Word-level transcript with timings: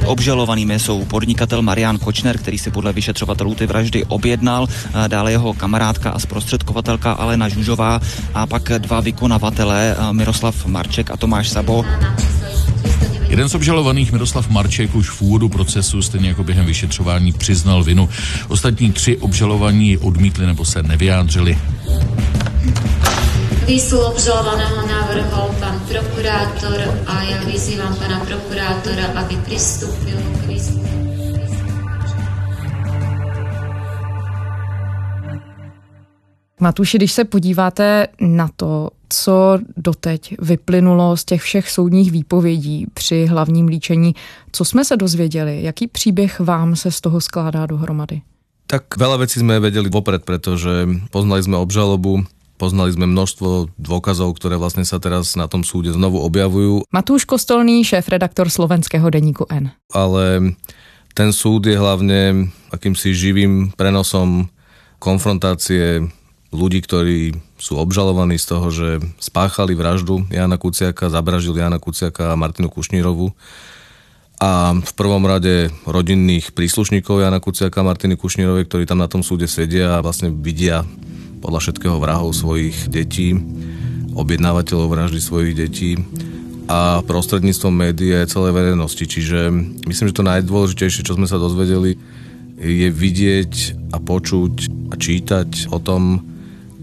Obžalovanými 0.08 0.78
jsou 0.78 1.04
podnikatel 1.04 1.62
Marian 1.62 1.98
Kočner, 1.98 2.38
který 2.38 2.58
si 2.58 2.70
podle 2.70 2.92
vyšetřovatelů 2.92 3.54
ty 3.54 3.66
vraždy 3.66 4.04
objednal, 4.04 4.66
dále 5.08 5.32
jeho 5.32 5.54
kamarádka 5.54 6.10
a 6.10 6.18
zprostředkovatelka 6.18 7.12
Alena 7.12 7.48
Žužová 7.48 8.00
a 8.34 8.46
pak 8.46 8.72
dva 8.78 9.00
vykonavatelé 9.00 9.96
Miroslav 10.12 10.66
Marček 10.66 11.10
a 11.10 11.16
Tomáš 11.16 11.48
Sabo. 11.48 11.84
Jeden 13.28 13.48
z 13.48 13.54
obžalovaných 13.54 14.12
Miroslav 14.12 14.48
Marček 14.48 14.94
už 14.94 15.10
v 15.10 15.22
úvodu 15.22 15.48
procesu, 15.48 16.02
stejně 16.02 16.28
jako 16.28 16.44
během 16.44 16.66
vyšetřování, 16.66 17.32
přiznal 17.32 17.84
vinu. 17.84 18.08
Ostatní 18.48 18.92
tři 18.92 19.16
obžalovaní 19.16 19.98
odmítli 19.98 20.46
nebo 20.46 20.64
se 20.64 20.82
nevyjádřili. 20.82 21.58
Výslu 23.68 24.00
obžalovaného 24.00 24.80
navrhol 24.88 25.52
pán 25.60 25.76
prokurátor 25.84 27.04
a 27.04 27.14
ja 27.20 27.36
vyzývam 27.44 27.92
pána 28.00 28.24
prokurátora, 28.24 29.12
aby 29.12 29.36
pristúpil 29.44 30.16
k 30.16 30.42
výslu. 30.48 30.80
Matuši, 36.60 36.96
když 36.96 37.12
se 37.12 37.24
podíváte 37.24 38.08
na 38.20 38.48
to, 38.56 38.90
co 39.08 39.58
doteď 39.76 40.40
vyplynulo 40.40 41.16
z 41.16 41.24
těch 41.24 41.42
všech 41.42 41.70
soudních 41.70 42.12
výpovědí 42.12 42.86
při 42.94 43.26
hlavním 43.26 43.68
líčení, 43.68 44.14
co 44.52 44.64
jsme 44.64 44.84
se 44.84 44.96
dozvěděli, 44.96 45.62
jaký 45.62 45.86
příběh 45.86 46.40
vám 46.40 46.76
se 46.76 46.90
z 46.90 47.00
toho 47.00 47.20
skládá 47.20 47.66
dohromady? 47.66 48.24
Tak 48.68 49.00
veľa 49.00 49.24
vecí 49.24 49.40
sme 49.40 49.64
vedeli 49.64 49.88
vopred, 49.88 50.28
pretože 50.28 50.84
poznali 51.08 51.40
sme 51.40 51.56
obžalobu, 51.56 52.28
Poznali 52.58 52.90
sme 52.90 53.06
množstvo 53.06 53.78
dôkazov, 53.78 54.34
ktoré 54.34 54.58
vlastne 54.58 54.82
sa 54.82 54.98
teraz 54.98 55.38
na 55.38 55.46
tom 55.46 55.62
súde 55.62 55.94
znovu 55.94 56.18
objavujú. 56.26 56.90
Matúš 56.90 57.22
Kostolný, 57.22 57.86
šéf-redaktor 57.86 58.50
slovenského 58.50 59.06
denníku 59.06 59.46
N. 59.46 59.70
Ale 59.94 60.58
ten 61.14 61.30
súd 61.30 61.70
je 61.70 61.78
hlavne 61.78 62.50
akýmsi 62.74 63.14
živým 63.14 63.70
prenosom 63.78 64.50
konfrontácie 64.98 66.10
ľudí, 66.50 66.82
ktorí 66.82 67.38
sú 67.62 67.78
obžalovaní 67.78 68.42
z 68.42 68.46
toho, 68.50 68.66
že 68.74 68.88
spáchali 69.22 69.78
vraždu 69.78 70.26
Jana 70.26 70.58
Kuciaka, 70.58 71.14
zabražil 71.14 71.54
Jana 71.54 71.78
Kuciaka 71.78 72.34
a 72.34 72.38
Martinu 72.38 72.66
Kušnírovu. 72.66 73.34
A 74.38 74.70
v 74.78 74.92
prvom 74.94 75.26
rade 75.26 75.74
rodinných 75.82 76.54
príslušníkov 76.54 77.22
Jana 77.22 77.42
Kuciaka 77.42 77.82
a 77.82 77.88
Martiny 77.90 78.14
Kušnírovej, 78.14 78.70
ktorí 78.70 78.86
tam 78.86 79.02
na 79.02 79.10
tom 79.10 79.26
súde 79.26 79.50
sedia 79.50 79.98
a 79.98 80.02
vlastne 80.02 80.30
vidia 80.30 80.86
podľa 81.38 81.60
všetkého 81.64 81.96
vrahov 82.02 82.34
svojich 82.34 82.90
detí, 82.90 83.38
objednávateľov 84.18 84.90
vraždy 84.90 85.20
svojich 85.22 85.54
detí 85.54 85.94
a 86.68 87.00
prostredníctvom 87.06 87.72
médií 87.72 88.12
a 88.12 88.28
celej 88.28 88.52
verejnosti. 88.52 89.08
Čiže 89.08 89.48
myslím, 89.88 90.06
že 90.12 90.18
to 90.18 90.26
najdôležitejšie, 90.26 91.06
čo 91.06 91.16
sme 91.16 91.30
sa 91.30 91.40
dozvedeli, 91.40 91.96
je 92.58 92.90
vidieť 92.90 93.52
a 93.94 94.02
počuť 94.02 94.54
a 94.92 94.94
čítať 94.98 95.70
o 95.70 95.78
tom, 95.78 96.20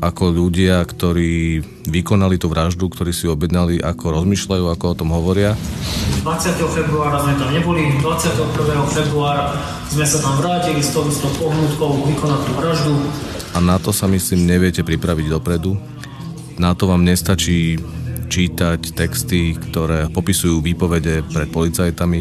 ako 0.04 0.24
ľudia, 0.32 0.84
ktorí 0.84 1.64
vykonali 1.88 2.36
tú 2.36 2.52
vraždu, 2.52 2.92
ktorí 2.92 3.16
si 3.16 3.32
objednali, 3.32 3.80
ako 3.80 4.22
rozmýšľajú, 4.22 4.66
ako 4.72 4.86
o 4.92 4.98
tom 4.98 5.10
hovoria. 5.16 5.56
20. 6.24 6.58
februára 6.72 7.22
sme 7.22 7.34
tam 7.40 7.50
neboli, 7.54 7.96
21. 8.02 8.50
februára 8.92 9.56
sme 9.88 10.06
sa 10.08 10.18
tam 10.20 10.42
vrátili 10.42 10.82
s 10.84 10.92
tou 10.92 11.06
istou 11.08 11.32
pohnutkou 11.40 12.02
vykonať 12.12 12.42
tú 12.44 12.52
vraždu 12.60 12.96
a 13.56 13.64
na 13.64 13.80
to 13.80 13.96
sa 13.96 14.12
myslím 14.12 14.44
neviete 14.44 14.84
pripraviť 14.84 15.32
dopredu. 15.32 15.80
Na 16.60 16.76
to 16.76 16.92
vám 16.92 17.08
nestačí 17.08 17.80
čítať 18.28 18.92
texty, 18.92 19.56
ktoré 19.56 20.12
popisujú 20.12 20.60
výpovede 20.60 21.24
pred 21.32 21.48
policajtami. 21.48 22.20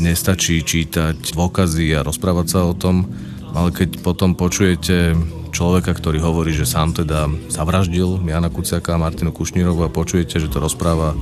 Nestačí 0.00 0.64
čítať 0.64 1.36
dôkazy 1.36 1.92
a 1.92 2.00
rozprávať 2.00 2.46
sa 2.48 2.60
o 2.64 2.72
tom, 2.72 3.12
ale 3.52 3.76
keď 3.76 4.00
potom 4.00 4.32
počujete 4.32 5.12
človeka, 5.50 5.92
ktorý 5.96 6.22
hovorí, 6.22 6.54
že 6.54 6.68
sám 6.68 6.94
teda 6.94 7.28
zavraždil 7.50 8.22
Jana 8.24 8.48
Kuciaka 8.52 8.94
a 8.94 9.02
Martinu 9.02 9.34
Kušnírovu 9.34 9.84
a 9.86 9.92
počujete, 9.92 10.38
že 10.38 10.52
to 10.52 10.62
rozpráva 10.62 11.16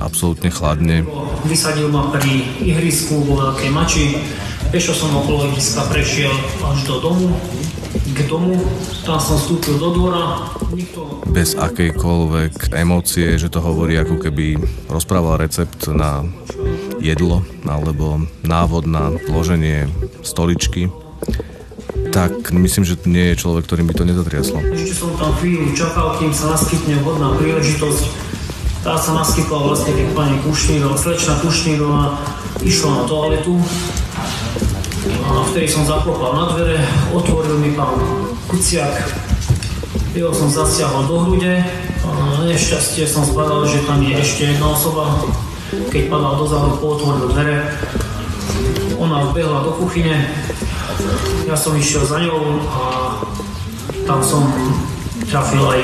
absolútne 0.00 0.48
chladne. 0.48 1.04
Vysadil 1.44 1.92
ma 1.92 2.08
pri 2.12 2.44
ihrisku 2.64 3.22
vo 3.28 3.40
Veľkej 3.40 3.70
Mači, 3.70 4.04
pešo 4.72 4.96
som 4.96 5.12
okolo 5.12 5.52
ihriska 5.52 5.84
prešiel 5.92 6.32
až 6.64 6.78
do 6.88 6.96
domu, 7.00 7.28
k 7.92 8.18
domu, 8.24 8.56
tam 9.04 9.20
som 9.20 9.36
vstúpil 9.36 9.76
do 9.76 9.92
dvora, 9.92 10.48
nikto... 10.72 11.22
Bez 11.28 11.56
akejkoľvek 11.56 12.72
emócie, 12.72 13.36
že 13.36 13.52
to 13.52 13.60
hovorí 13.60 14.00
ako 14.00 14.16
keby 14.20 14.56
rozprával 14.88 15.40
recept 15.40 15.88
na 15.92 16.24
jedlo 17.00 17.44
alebo 17.68 18.24
návod 18.44 18.88
na 18.88 19.12
loženie 19.28 19.88
stoličky, 20.24 20.88
tak 22.12 22.52
myslím, 22.52 22.84
že 22.84 23.00
nie 23.04 23.32
je 23.32 23.40
človek, 23.40 23.64
ktorým 23.68 23.88
by 23.88 23.94
to 23.96 24.04
nezatriaslo. 24.08 24.58
Ešte 24.72 24.94
som 24.96 25.12
tam 25.16 25.32
chvíľu 25.40 25.72
čakal, 25.76 26.16
kým 26.16 26.32
sa 26.32 26.56
naskytne 26.56 27.00
vhodná 27.04 27.36
príležitosť. 27.36 28.04
Tá 28.82 28.98
sa 28.98 29.14
naskytla 29.14 29.58
vlastne, 29.62 29.94
keď 29.94 30.08
pani 30.16 30.36
Kušnírová, 30.42 30.98
slečna 30.98 31.38
Kušnírová 31.38 32.18
išla 32.66 32.90
na 32.90 33.02
toaletu 33.06 33.54
a 35.22 35.46
vtedy 35.50 35.66
som 35.70 35.86
zaklopal 35.86 36.34
na 36.34 36.44
dvere, 36.54 36.78
otvoril 37.14 37.58
mi 37.62 37.74
pán 37.78 37.94
Kuciak, 38.50 39.06
jeho 40.12 40.34
som 40.34 40.50
zasiahol 40.50 41.06
do 41.06 41.16
hrude 41.24 41.62
a 42.02 42.10
nešťastie 42.44 43.06
som 43.06 43.22
spadal, 43.22 43.64
že 43.64 43.86
tam 43.86 44.02
je 44.02 44.18
ešte 44.18 44.50
jedna 44.50 44.74
osoba. 44.74 45.24
Keď 45.72 46.12
padal 46.12 46.36
dozadu, 46.36 46.76
otvoril 46.82 47.32
dvere, 47.32 47.64
ona 49.00 49.30
vbehla 49.32 49.64
do 49.64 49.72
kuchyne, 49.80 50.28
ja 51.48 51.56
som 51.56 51.74
išiel 51.76 52.04
za 52.06 52.18
ňou 52.22 52.40
a 52.68 52.82
tam 54.06 54.20
som 54.22 54.42
trafil 55.28 55.62
aj 55.62 55.80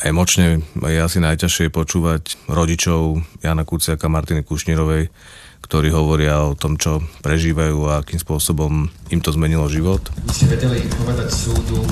Emočne 0.00 0.64
je 0.80 0.96
asi 0.96 1.20
najťažšie 1.20 1.68
počúvať 1.68 2.40
rodičov 2.48 3.20
Jana 3.44 3.68
Kuciaka 3.68 4.08
a 4.08 4.12
Martiny 4.12 4.40
Kušnírovej, 4.40 5.12
ktorí 5.60 5.92
hovoria 5.92 6.40
o 6.40 6.56
tom, 6.56 6.80
čo 6.80 7.04
prežívajú 7.20 7.84
a 7.84 8.00
akým 8.00 8.16
spôsobom 8.16 8.88
im 9.12 9.20
to 9.20 9.28
zmenilo 9.36 9.68
život. 9.68 10.00
Vy 10.24 10.32
ste 10.32 10.46
vedeli 10.56 10.88
povedať 11.04 11.28
súdu, 11.28 11.84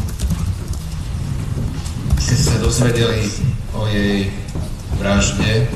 ste 2.16 2.32
sa 2.32 2.56
dozvedeli 2.64 3.28
o 3.76 3.84
jej 3.92 4.32
vražde. 4.96 5.68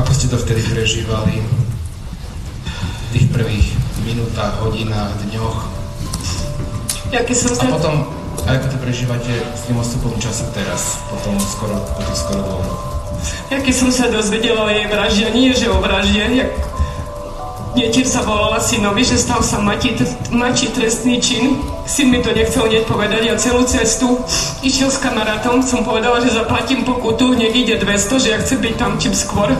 Ako 0.00 0.10
ste 0.16 0.32
to 0.32 0.40
vtedy 0.40 0.64
prežívali? 0.72 1.59
Tých 3.10 3.26
prvých 3.34 3.74
minútach, 4.06 4.62
hodinách, 4.62 5.10
dňoch? 5.26 5.58
Jaký 7.10 7.34
som 7.34 7.58
A 7.58 7.66
potom, 7.74 8.06
ako 8.46 8.66
to 8.70 8.76
prežívate 8.78 9.34
s 9.50 9.66
tým 9.66 9.82
odstupom 9.82 10.14
času 10.22 10.46
teraz, 10.54 11.02
potom 11.10 11.34
skoro, 11.42 11.74
po 11.90 12.00
tých 12.06 12.18
skoro 12.22 12.40
dvoch 12.46 12.62
rokoch? 12.62 12.94
Ja 13.50 13.58
keď 13.58 13.74
som 13.74 13.90
sa 13.90 14.06
dozvedela 14.14 14.62
o 14.62 14.70
jej 14.70 14.86
vražde, 14.86 15.26
nie 15.34 15.50
že 15.50 15.66
o 15.66 15.82
vražde, 15.82 16.22
jak 16.22 16.50
Netier 17.70 18.02
sa 18.02 18.26
volala 18.26 18.58
synovi, 18.58 19.06
že 19.06 19.14
stal 19.14 19.46
sa 19.46 19.62
mati, 19.62 19.94
mači 20.34 20.74
trestný 20.74 21.22
čin. 21.22 21.62
Syn 21.86 22.10
mi 22.10 22.18
to 22.18 22.34
nechcel 22.34 22.66
hneď 22.66 22.82
povedať. 22.82 23.22
Ja 23.30 23.38
celú 23.38 23.62
cestu 23.62 24.18
išiel 24.66 24.90
s 24.90 24.98
kamarátom. 24.98 25.62
Som 25.62 25.86
povedala, 25.86 26.18
že 26.18 26.34
zaplatím 26.34 26.82
pokutu, 26.82 27.38
hneď 27.38 27.52
ide 27.54 27.74
200, 27.78 28.22
že 28.26 28.28
ja 28.34 28.38
chcem 28.42 28.58
byť 28.58 28.74
tam 28.74 28.98
čím 28.98 29.14
skôr. 29.14 29.54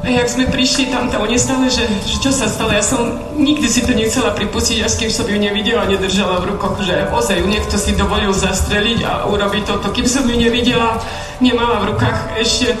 A 0.00 0.08
jak 0.08 0.32
sme 0.32 0.48
prišli 0.48 0.88
tam, 0.88 1.12
oni 1.12 1.36
stále, 1.36 1.68
že, 1.68 1.84
že 2.08 2.16
čo 2.24 2.32
sa 2.32 2.48
stalo, 2.48 2.72
ja 2.72 2.80
som 2.80 3.20
nikdy 3.36 3.68
si 3.68 3.84
to 3.84 3.92
nechcela 3.92 4.32
pripustiť, 4.32 4.80
až 4.80 4.96
kým 4.96 5.12
som 5.12 5.28
ju 5.28 5.36
nevidela, 5.36 5.84
nedržala 5.84 6.40
v 6.40 6.56
rukoch, 6.56 6.80
že 6.80 7.04
ozaj 7.12 7.44
ju 7.44 7.46
niekto 7.46 7.76
si 7.76 7.92
dovolil 7.92 8.32
zastreliť 8.32 9.04
a 9.04 9.12
urobiť 9.28 9.68
toto. 9.68 9.92
Kým 9.92 10.08
som 10.08 10.24
ju 10.24 10.40
nevidela, 10.40 10.96
nemala 11.44 11.84
v 11.84 11.92
rukách 11.92 12.32
ešte 12.40 12.80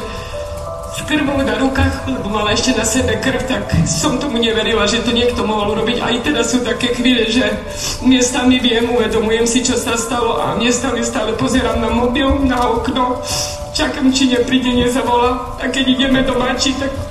s 0.96 1.00
krvou 1.04 1.38
na 1.44 1.60
rukách, 1.60 2.08
lebo 2.08 2.32
mala 2.32 2.56
ešte 2.56 2.72
na 2.72 2.88
sebe 2.88 3.20
krv, 3.20 3.44
tak 3.44 3.68
som 3.84 4.16
tomu 4.16 4.40
neverila, 4.40 4.88
že 4.88 5.04
to 5.04 5.12
niekto 5.12 5.44
mohol 5.44 5.76
urobiť. 5.76 6.00
Aj 6.00 6.16
teraz 6.24 6.56
sú 6.56 6.64
také 6.64 6.96
chvíle, 6.96 7.28
že 7.28 7.44
miestami 8.00 8.56
viem, 8.64 8.88
uvedomujem 8.88 9.44
si, 9.44 9.60
čo 9.60 9.76
sa 9.76 10.00
stalo 10.00 10.40
a 10.40 10.56
miestami 10.56 11.04
stále 11.04 11.36
pozerám 11.36 11.84
na 11.84 11.92
mobil, 11.92 12.32
na 12.48 12.64
okno, 12.64 13.20
čakám, 13.76 14.08
či 14.08 14.32
nepríde, 14.32 14.72
nezavolá. 14.72 15.56
A 15.60 15.68
keď 15.68 15.84
ideme 15.84 16.24
do 16.24 16.34
Mači, 16.40 16.72
tak 16.80 17.09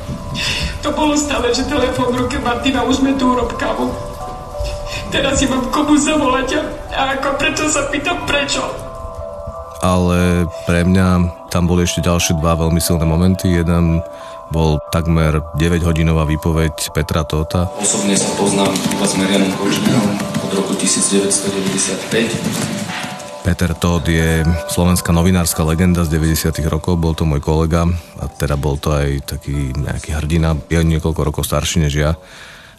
to 0.79 0.89
bolo 0.95 1.11
stále, 1.15 1.51
že 1.51 1.67
telefón 1.67 2.15
v 2.15 2.19
ruke 2.25 2.39
Martina, 2.39 2.87
už 2.87 3.03
sme 3.03 3.13
tu 3.19 3.35
urob 3.35 3.51
kávu. 3.59 3.91
Teraz 5.09 5.41
si 5.41 5.49
mám 5.49 5.65
komu 5.73 5.97
zavolať 5.97 6.53
a, 6.55 6.61
a 6.93 7.01
ako 7.17 7.29
preto 7.37 7.67
sa 7.67 7.89
pýtam 7.89 8.25
prečo. 8.29 8.61
Ale 9.79 10.43
pre 10.67 10.83
mňa 10.83 11.07
tam 11.49 11.65
boli 11.65 11.87
ešte 11.87 12.03
ďalšie 12.03 12.37
dva 12.37 12.53
veľmi 12.59 12.83
silné 12.83 13.07
momenty. 13.07 13.47
Jeden 13.47 14.03
bol 14.51 14.81
takmer 14.91 15.39
9-hodinová 15.55 16.25
výpoveď 16.25 16.91
Petra 16.91 17.23
Tóta. 17.23 17.69
Osobne 17.79 18.17
sa 18.17 18.27
poznám 18.35 18.73
iba 18.73 19.05
s 19.05 19.13
Marianom 19.15 19.53
Kočnerom 19.55 20.09
od 20.41 20.51
roku 20.57 20.73
1995 20.77 22.88
Peter 23.49 23.73
Todd 23.73 24.05
je 24.05 24.45
slovenská 24.69 25.09
novinárska 25.09 25.65
legenda 25.65 26.05
z 26.05 26.21
90. 26.21 26.53
rokov, 26.69 27.01
bol 27.01 27.17
to 27.17 27.25
môj 27.25 27.41
kolega 27.41 27.89
a 28.21 28.29
teda 28.29 28.53
bol 28.53 28.77
to 28.77 28.93
aj 28.93 29.25
taký 29.25 29.73
nejaký 29.73 30.13
hrdina, 30.21 30.53
je 30.69 30.77
niekoľko 30.77 31.17
rokov 31.25 31.49
starší 31.49 31.81
než 31.81 31.97
ja. 31.97 32.13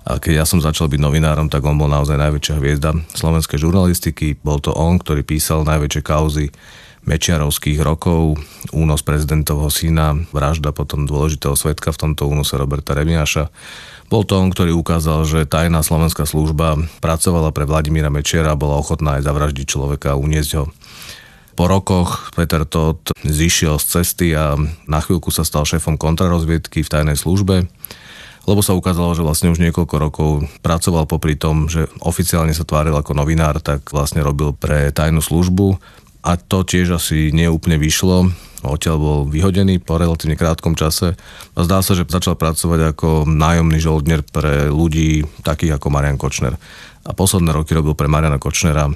A 0.07 0.23
keď 0.23 0.33
ja 0.39 0.45
som 0.47 0.63
začal 0.63 0.87
byť 0.87 1.03
novinárom, 1.03 1.51
tak 1.51 1.67
on 1.67 1.75
bol 1.75 1.91
naozaj 1.91 2.15
najväčšia 2.15 2.63
hviezda 2.63 2.95
slovenskej 3.19 3.59
žurnalistiky. 3.59 4.39
Bol 4.47 4.63
to 4.63 4.71
on, 4.71 5.03
ktorý 5.03 5.27
písal 5.27 5.67
najväčšie 5.67 6.03
kauzy 6.07 6.55
Mečiarovských 7.03 7.83
rokov, 7.83 8.39
únos 8.71 9.03
prezidentovho 9.03 9.75
syna, 9.75 10.23
vražda 10.31 10.71
potom 10.71 11.03
dôležitého 11.03 11.59
svetka 11.59 11.91
v 11.91 11.99
tomto 11.99 12.31
únose 12.31 12.55
Roberta 12.55 12.95
Remiaša 12.95 13.51
bol 14.11 14.27
to 14.27 14.35
on, 14.43 14.51
ktorý 14.51 14.75
ukázal, 14.75 15.23
že 15.23 15.47
tajná 15.47 15.87
slovenská 15.87 16.27
služba 16.27 16.83
pracovala 16.99 17.55
pre 17.55 17.63
Vladimíra 17.63 18.11
Mečiera 18.11 18.53
a 18.53 18.59
bola 18.59 18.75
ochotná 18.75 19.23
aj 19.23 19.25
zavraždiť 19.31 19.67
človeka 19.71 20.13
a 20.13 20.21
uniesť 20.21 20.51
ho. 20.59 20.65
Po 21.55 21.65
rokoch 21.71 22.35
Peter 22.35 22.67
Todt 22.67 23.15
zišiel 23.23 23.79
z 23.79 23.87
cesty 23.87 24.35
a 24.35 24.59
na 24.91 24.99
chvíľku 24.99 25.31
sa 25.31 25.47
stal 25.47 25.63
šéfom 25.63 25.95
kontrarozviedky 25.95 26.83
v 26.83 26.91
tajnej 26.91 27.15
službe, 27.15 27.71
lebo 28.51 28.61
sa 28.67 28.75
ukázalo, 28.75 29.15
že 29.15 29.23
vlastne 29.23 29.55
už 29.55 29.63
niekoľko 29.63 29.97
rokov 30.01 30.31
pracoval 30.59 31.07
popri 31.07 31.39
tom, 31.39 31.71
že 31.71 31.87
oficiálne 32.03 32.51
sa 32.51 32.67
tváril 32.67 32.97
ako 32.99 33.15
novinár, 33.15 33.63
tak 33.63 33.95
vlastne 33.95 34.27
robil 34.27 34.51
pre 34.51 34.91
tajnú 34.91 35.23
službu 35.23 35.79
a 36.27 36.35
to 36.35 36.67
tiež 36.67 36.99
asi 36.99 37.31
neúplne 37.31 37.79
vyšlo 37.79 38.27
Odtiaľ 38.61 38.97
bol 39.01 39.19
vyhodený 39.25 39.81
po 39.81 39.97
relatívne 39.97 40.37
krátkom 40.37 40.77
čase 40.77 41.17
a 41.57 41.59
zdá 41.65 41.81
sa, 41.81 41.97
že 41.97 42.05
začal 42.05 42.37
pracovať 42.37 42.93
ako 42.93 43.25
nájomný 43.25 43.81
žoldner 43.81 44.21
pre 44.21 44.69
ľudí 44.69 45.25
takých 45.41 45.81
ako 45.81 45.89
Marian 45.89 46.21
Kočner. 46.21 46.61
A 47.09 47.17
posledné 47.17 47.57
roky 47.57 47.73
robil 47.73 47.97
pre 47.97 48.05
Mariana 48.05 48.37
Kočnera 48.37 48.93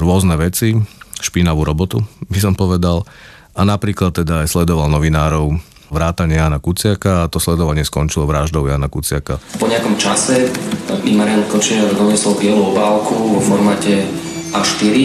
rôzne 0.00 0.40
veci, 0.40 0.72
špinavú 1.20 1.60
robotu, 1.68 2.00
by 2.32 2.38
som 2.40 2.56
povedal. 2.56 3.04
A 3.52 3.68
napríklad 3.68 4.16
teda 4.16 4.44
aj 4.44 4.48
sledoval 4.48 4.88
novinárov 4.88 5.60
vrátane 5.92 6.40
Jana 6.40 6.56
Kuciaka 6.56 7.28
a 7.28 7.28
to 7.28 7.36
sledovanie 7.36 7.84
skončilo 7.84 8.24
vraždou 8.24 8.64
Jana 8.64 8.88
Kuciaka. 8.88 9.36
Po 9.60 9.68
nejakom 9.68 10.00
čase 10.00 10.48
mi 11.04 11.12
Marian 11.12 11.44
Kočner 11.52 11.92
doniesol 11.92 12.40
bielú 12.40 12.72
obálku 12.72 13.12
vo 13.12 13.40
formáte 13.44 14.08
A4 14.56 14.96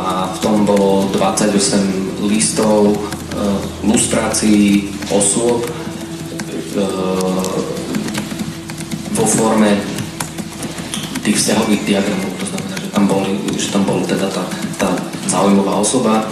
a 0.00 0.12
v 0.32 0.38
tom 0.40 0.64
bolo 0.64 1.06
28 1.12 2.24
listov 2.26 2.96
Eh, 3.30 3.60
lustrácii 3.86 4.90
osôb 5.08 5.62
eh, 5.62 6.82
vo 9.14 9.24
forme 9.24 9.78
tých 11.22 11.38
vzťahových 11.38 11.82
diagramov. 11.86 12.32
To 12.42 12.46
znamená, 12.50 12.74
že 12.74 12.88
tam, 12.90 13.04
boli, 13.06 13.32
že 13.54 13.68
tam 13.70 13.82
bol 13.86 14.02
teda 14.02 14.26
tá, 14.34 14.42
tá 14.82 14.90
zaujímavá 15.30 15.78
osoba 15.78 16.26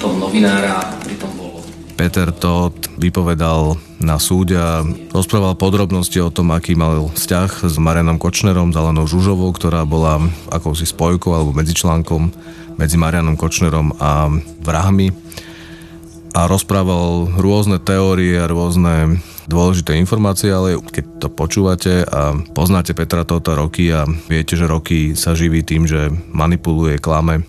toho 0.00 0.16
novinára, 0.16 0.96
pri 1.04 1.14
tom 1.20 1.28
bolo. 1.36 1.60
Peter 1.94 2.32
Todt 2.32 2.88
vypovedal 2.96 3.76
na 4.02 4.18
súde 4.18 4.58
a 4.58 4.82
rozprával 5.14 5.54
podrobnosti 5.54 6.18
o 6.18 6.30
tom, 6.34 6.50
aký 6.52 6.74
mal 6.74 7.08
vzťah 7.14 7.66
s 7.66 7.76
Marianom 7.78 8.18
Kočnerom, 8.18 8.74
Zelenou 8.74 9.06
Žužovou, 9.06 9.54
ktorá 9.54 9.86
bola 9.86 10.18
akousi 10.50 10.84
spojkou 10.84 11.32
alebo 11.32 11.54
medzičlánkom 11.54 12.34
medzi 12.76 12.96
Marianom 12.98 13.38
Kočnerom 13.38 13.94
a 14.02 14.28
vrahmi. 14.60 15.14
A 16.32 16.48
rozprával 16.48 17.28
rôzne 17.36 17.76
teórie 17.76 18.40
a 18.40 18.48
rôzne 18.48 19.20
dôležité 19.44 20.00
informácie, 20.00 20.48
ale 20.48 20.80
keď 20.80 21.04
to 21.20 21.28
počúvate 21.28 22.08
a 22.08 22.32
poznáte 22.56 22.96
Petra 22.96 23.28
Tota 23.28 23.52
roky 23.52 23.92
a 23.92 24.08
viete, 24.30 24.56
že 24.56 24.64
roky 24.64 25.12
sa 25.12 25.36
živí 25.36 25.60
tým, 25.60 25.84
že 25.84 26.08
manipuluje, 26.32 26.96
klame, 26.96 27.44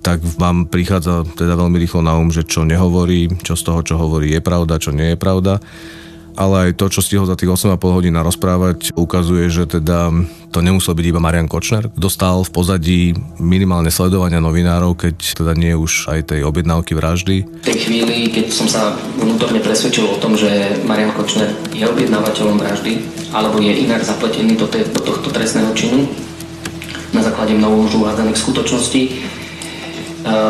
tak 0.00 0.22
vám 0.38 0.70
prichádza 0.70 1.26
teda 1.36 1.58
veľmi 1.58 1.76
rýchlo 1.78 2.00
na 2.00 2.16
um, 2.16 2.30
že 2.30 2.46
čo 2.46 2.62
nehovorí, 2.64 3.28
čo 3.42 3.58
z 3.58 3.62
toho, 3.66 3.80
čo 3.82 3.94
hovorí 3.98 4.32
je 4.32 4.40
pravda, 4.40 4.78
čo 4.78 4.94
nie 4.94 5.14
je 5.14 5.18
pravda 5.18 5.60
ale 6.38 6.70
aj 6.70 6.78
to, 6.78 6.86
čo 6.86 7.02
stihol 7.02 7.26
za 7.26 7.34
tých 7.34 7.50
8,5 7.50 7.82
hodín 7.90 8.14
rozprávať, 8.14 8.94
ukazuje, 8.94 9.50
že 9.50 9.66
teda 9.66 10.14
to 10.54 10.62
nemusel 10.62 10.94
byť 10.94 11.06
iba 11.10 11.18
Marian 11.18 11.50
Kočner. 11.50 11.90
Dostal 11.98 12.46
v 12.46 12.54
pozadí 12.54 13.00
minimálne 13.42 13.90
sledovania 13.90 14.38
novinárov, 14.38 14.94
keď 14.94 15.34
teda 15.34 15.52
nie 15.58 15.74
už 15.74 16.06
aj 16.06 16.30
tej 16.30 16.46
objednávky 16.46 16.94
vraždy. 16.94 17.42
V 17.42 17.66
tej 17.66 17.78
chvíli, 17.90 18.30
keď 18.30 18.54
som 18.54 18.70
sa 18.70 18.94
vnútorne 19.18 19.58
presvedčil 19.58 20.06
o 20.06 20.20
tom, 20.22 20.38
že 20.38 20.78
Marian 20.86 21.10
Kočner 21.18 21.50
je 21.74 21.82
objednávateľom 21.82 22.54
vraždy, 22.54 23.02
alebo 23.34 23.58
je 23.58 23.74
inak 23.74 24.06
zapletený 24.06 24.54
do, 24.54 24.70
te, 24.70 24.86
do 24.86 25.02
tohto 25.02 25.34
trestného 25.34 25.74
činu, 25.74 26.06
na 27.10 27.24
základe 27.24 27.58
mnoho 27.58 27.90
už 27.90 27.98
uvádzaných 27.98 28.38
skutočností, 28.38 29.02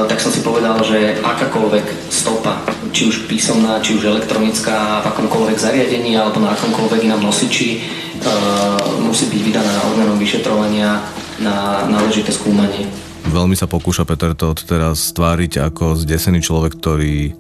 tak 0.09 0.19
som 0.19 0.33
si 0.33 0.41
povedal, 0.43 0.79
že 0.83 1.19
akákoľvek 1.23 2.11
stopa, 2.11 2.63
či 2.91 3.09
už 3.09 3.31
písomná, 3.31 3.79
či 3.79 3.99
už 3.99 4.11
elektronická, 4.11 5.05
v 5.05 5.07
akomkoľvek 5.15 5.59
zariadení 5.59 6.19
alebo 6.19 6.43
na 6.43 6.55
akomkoľvek 6.57 7.07
inom 7.07 7.23
nosiči, 7.23 7.79
uh, 7.79 8.99
musí 9.03 9.31
byť 9.31 9.41
vydaná 9.43 9.75
orgánom 9.93 10.19
vyšetrovania 10.19 11.03
na 11.39 11.87
náležité 11.87 12.35
skúmanie. 12.35 12.91
Veľmi 13.29 13.55
sa 13.55 13.69
pokúša 13.69 14.09
Peter 14.09 14.33
to 14.33 14.57
teraz 14.57 15.13
stváriť 15.13 15.71
ako 15.71 16.01
zdesený 16.01 16.41
človek, 16.41 16.81
ktorý 16.81 17.37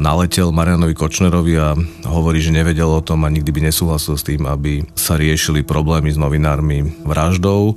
naletel 0.00 0.48
Marianovi 0.48 0.96
Kočnerovi 0.96 1.54
a 1.60 1.76
hovorí, 2.08 2.40
že 2.40 2.56
nevedel 2.56 2.88
o 2.88 3.04
tom 3.04 3.24
a 3.24 3.32
nikdy 3.32 3.52
by 3.52 3.60
nesúhlasil 3.68 4.16
s 4.16 4.24
tým, 4.24 4.48
aby 4.48 4.84
sa 4.96 5.20
riešili 5.20 5.60
problémy 5.60 6.08
s 6.08 6.16
novinármi 6.16 7.04
vraždou 7.04 7.76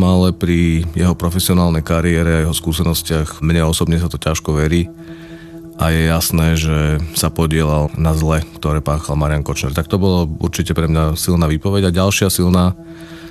ale 0.00 0.32
pri 0.32 0.84
jeho 0.96 1.12
profesionálnej 1.12 1.84
kariére 1.84 2.30
a 2.30 2.42
jeho 2.48 2.54
skúsenostiach 2.56 3.44
mne 3.44 3.68
osobne 3.68 4.00
sa 4.00 4.08
to 4.08 4.16
ťažko 4.16 4.56
verí 4.56 4.88
a 5.80 5.88
je 5.92 6.12
jasné, 6.12 6.60
že 6.60 7.00
sa 7.16 7.32
podielal 7.32 7.88
na 7.96 8.12
zle, 8.12 8.44
ktoré 8.60 8.84
páchal 8.84 9.16
Marian 9.16 9.40
Kočner. 9.40 9.72
Tak 9.72 9.88
to 9.88 9.96
bolo 9.96 10.28
určite 10.28 10.76
pre 10.76 10.84
mňa 10.84 11.16
silná 11.16 11.48
výpoveď 11.48 11.88
a 11.88 11.96
ďalšia 12.04 12.28
silná 12.28 12.76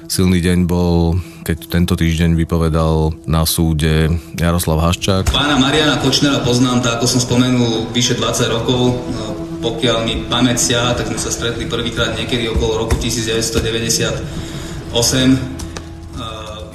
Silný 0.10 0.42
deň 0.42 0.66
bol, 0.66 1.22
keď 1.46 1.70
tento 1.70 1.94
týždeň 1.94 2.34
vypovedal 2.34 3.14
na 3.30 3.46
súde 3.46 4.10
Jaroslav 4.42 4.82
Haščák. 4.82 5.30
Pána 5.30 5.62
Mariana 5.62 6.02
Kočnera 6.02 6.42
poznám, 6.42 6.82
tak 6.82 6.98
ako 6.98 7.06
som 7.06 7.22
spomenul, 7.22 7.94
vyše 7.94 8.18
20 8.18 8.50
rokov. 8.50 9.06
No, 9.06 9.38
pokiaľ 9.62 10.10
mi 10.10 10.26
pamäť 10.26 10.66
tak 10.98 11.14
sme 11.14 11.20
sa 11.22 11.30
stretli 11.30 11.70
prvýkrát 11.70 12.18
niekedy 12.18 12.50
okolo 12.50 12.90
roku 12.90 12.98
1998 12.98 14.90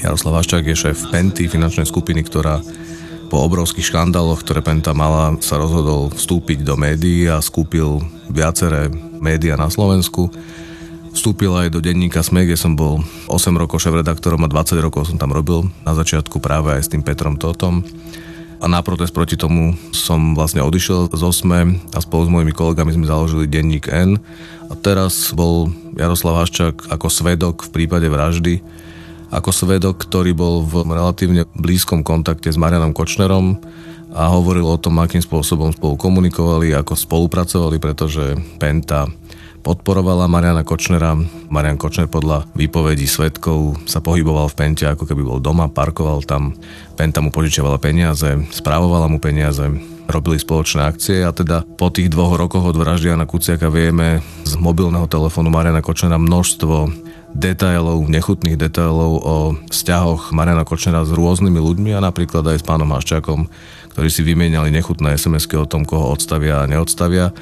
Jaroslav 0.04 0.37
Haščák 0.37 0.68
je 0.68 0.76
šéf 0.76 1.08
Penty, 1.08 1.49
finančnej 1.49 1.88
skupiny, 1.88 2.28
ktorá 2.28 2.61
po 3.32 3.40
obrovských 3.40 3.88
škandáloch, 3.88 4.44
ktoré 4.44 4.61
Penta 4.61 4.92
mala, 4.92 5.32
sa 5.40 5.56
rozhodol 5.56 6.12
vstúpiť 6.12 6.61
do 6.61 6.76
médií 6.76 7.25
a 7.25 7.40
skúpil 7.40 8.04
viaceré 8.28 8.92
médiá 9.16 9.56
na 9.56 9.73
Slovensku. 9.73 10.28
Vstúpil 11.16 11.49
aj 11.56 11.73
do 11.73 11.80
denníka 11.80 12.20
SME, 12.20 12.44
kde 12.44 12.61
som 12.61 12.76
bol 12.76 13.00
8 13.32 13.56
rokov 13.56 13.80
šéf-redaktorom 13.80 14.44
a 14.44 14.52
20 14.52 14.76
rokov 14.84 15.08
som 15.08 15.16
tam 15.16 15.32
robil 15.32 15.73
na 15.88 15.96
začiatku 15.96 16.37
práve 16.37 16.76
aj 16.76 16.84
s 16.84 16.92
tým 16.92 17.00
Petrom 17.00 17.40
Totom. 17.40 17.80
a 18.61 18.68
na 18.68 18.84
protest 18.84 19.16
proti 19.16 19.40
tomu 19.40 19.73
som 19.96 20.37
vlastne 20.37 20.61
odišiel 20.61 21.16
z 21.16 21.20
OSME 21.25 21.80
a 21.96 21.99
spolu 22.04 22.28
s 22.28 22.32
mojimi 22.32 22.52
kolegami 22.52 22.92
sme 22.92 23.08
založili 23.08 23.49
denník 23.49 23.88
N 23.88 24.20
a 24.68 24.76
teraz 24.76 25.32
bol 25.32 25.73
Jaroslav 25.96 26.44
Haščák 26.44 26.92
ako 26.92 27.06
svedok 27.08 27.64
v 27.68 27.73
prípade 27.73 28.08
vraždy, 28.08 28.83
ako 29.34 29.50
svedok, 29.50 30.06
ktorý 30.06 30.30
bol 30.30 30.62
v 30.62 30.86
relatívne 30.86 31.42
blízkom 31.58 32.06
kontakte 32.06 32.54
s 32.54 32.60
Marianom 32.60 32.94
Kočnerom 32.94 33.58
a 34.14 34.30
hovoril 34.30 34.62
o 34.62 34.78
tom, 34.78 35.02
akým 35.02 35.18
spôsobom 35.18 35.74
spolu 35.74 35.98
komunikovali, 35.98 36.70
ako 36.70 36.94
spolupracovali, 36.94 37.82
pretože 37.82 38.38
Penta 38.62 39.10
podporovala 39.66 40.30
Mariana 40.30 40.62
Kočnera. 40.62 41.18
Marian 41.50 41.74
Kočner 41.74 42.06
podľa 42.06 42.46
výpovedí 42.54 43.10
svetkov 43.10 43.82
sa 43.90 43.98
pohyboval 43.98 44.46
v 44.52 44.58
Pente, 44.60 44.86
ako 44.86 45.02
keby 45.02 45.26
bol 45.26 45.42
doma, 45.42 45.66
parkoval 45.66 46.22
tam. 46.22 46.54
Penta 46.94 47.18
mu 47.18 47.34
požičiavala 47.34 47.82
peniaze, 47.82 48.38
správovala 48.54 49.10
mu 49.10 49.18
peniaze, 49.18 49.66
robili 50.06 50.38
spoločné 50.38 50.86
akcie 50.86 51.26
a 51.26 51.34
teda 51.34 51.66
po 51.74 51.90
tých 51.90 52.12
dvoch 52.12 52.38
rokoch 52.38 52.62
od 52.62 52.76
vraždy 52.76 53.10
Jana 53.10 53.26
Kuciaka 53.26 53.66
vieme 53.72 54.22
z 54.46 54.54
mobilného 54.60 55.10
telefónu 55.10 55.50
Mariana 55.50 55.82
Kočnera 55.82 56.20
množstvo 56.22 57.03
detailov, 57.34 58.06
nechutných 58.06 58.54
detailov 58.54 59.12
o 59.20 59.36
vzťahoch 59.68 60.30
Mariana 60.30 60.62
Kočnera 60.62 61.02
s 61.02 61.10
rôznymi 61.10 61.58
ľuďmi 61.58 61.90
a 61.98 62.00
napríklad 62.00 62.46
aj 62.46 62.62
s 62.62 62.64
pánom 62.64 62.88
Haščákom, 62.94 63.50
ktorí 63.92 64.08
si 64.08 64.22
vymieniali 64.22 64.70
nechutné 64.70 65.18
SMS-ky 65.18 65.58
o 65.58 65.66
tom, 65.66 65.82
koho 65.82 66.14
odstavia 66.14 66.62
a 66.62 66.70
neodstavia. 66.70 67.34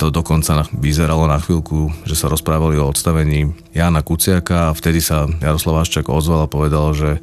To 0.00 0.10
dokonca 0.10 0.66
vyzeralo 0.74 1.30
na 1.30 1.38
chvíľku, 1.38 1.92
že 2.02 2.18
sa 2.18 2.26
rozprávali 2.26 2.80
o 2.80 2.90
odstavení 2.90 3.54
Jana 3.70 4.02
Kuciaka 4.02 4.72
a 4.72 4.74
vtedy 4.74 4.98
sa 4.98 5.30
Jaroslav 5.38 5.84
Haščák 5.84 6.10
ozval 6.10 6.48
a 6.48 6.50
povedal, 6.50 6.96
že, 6.96 7.22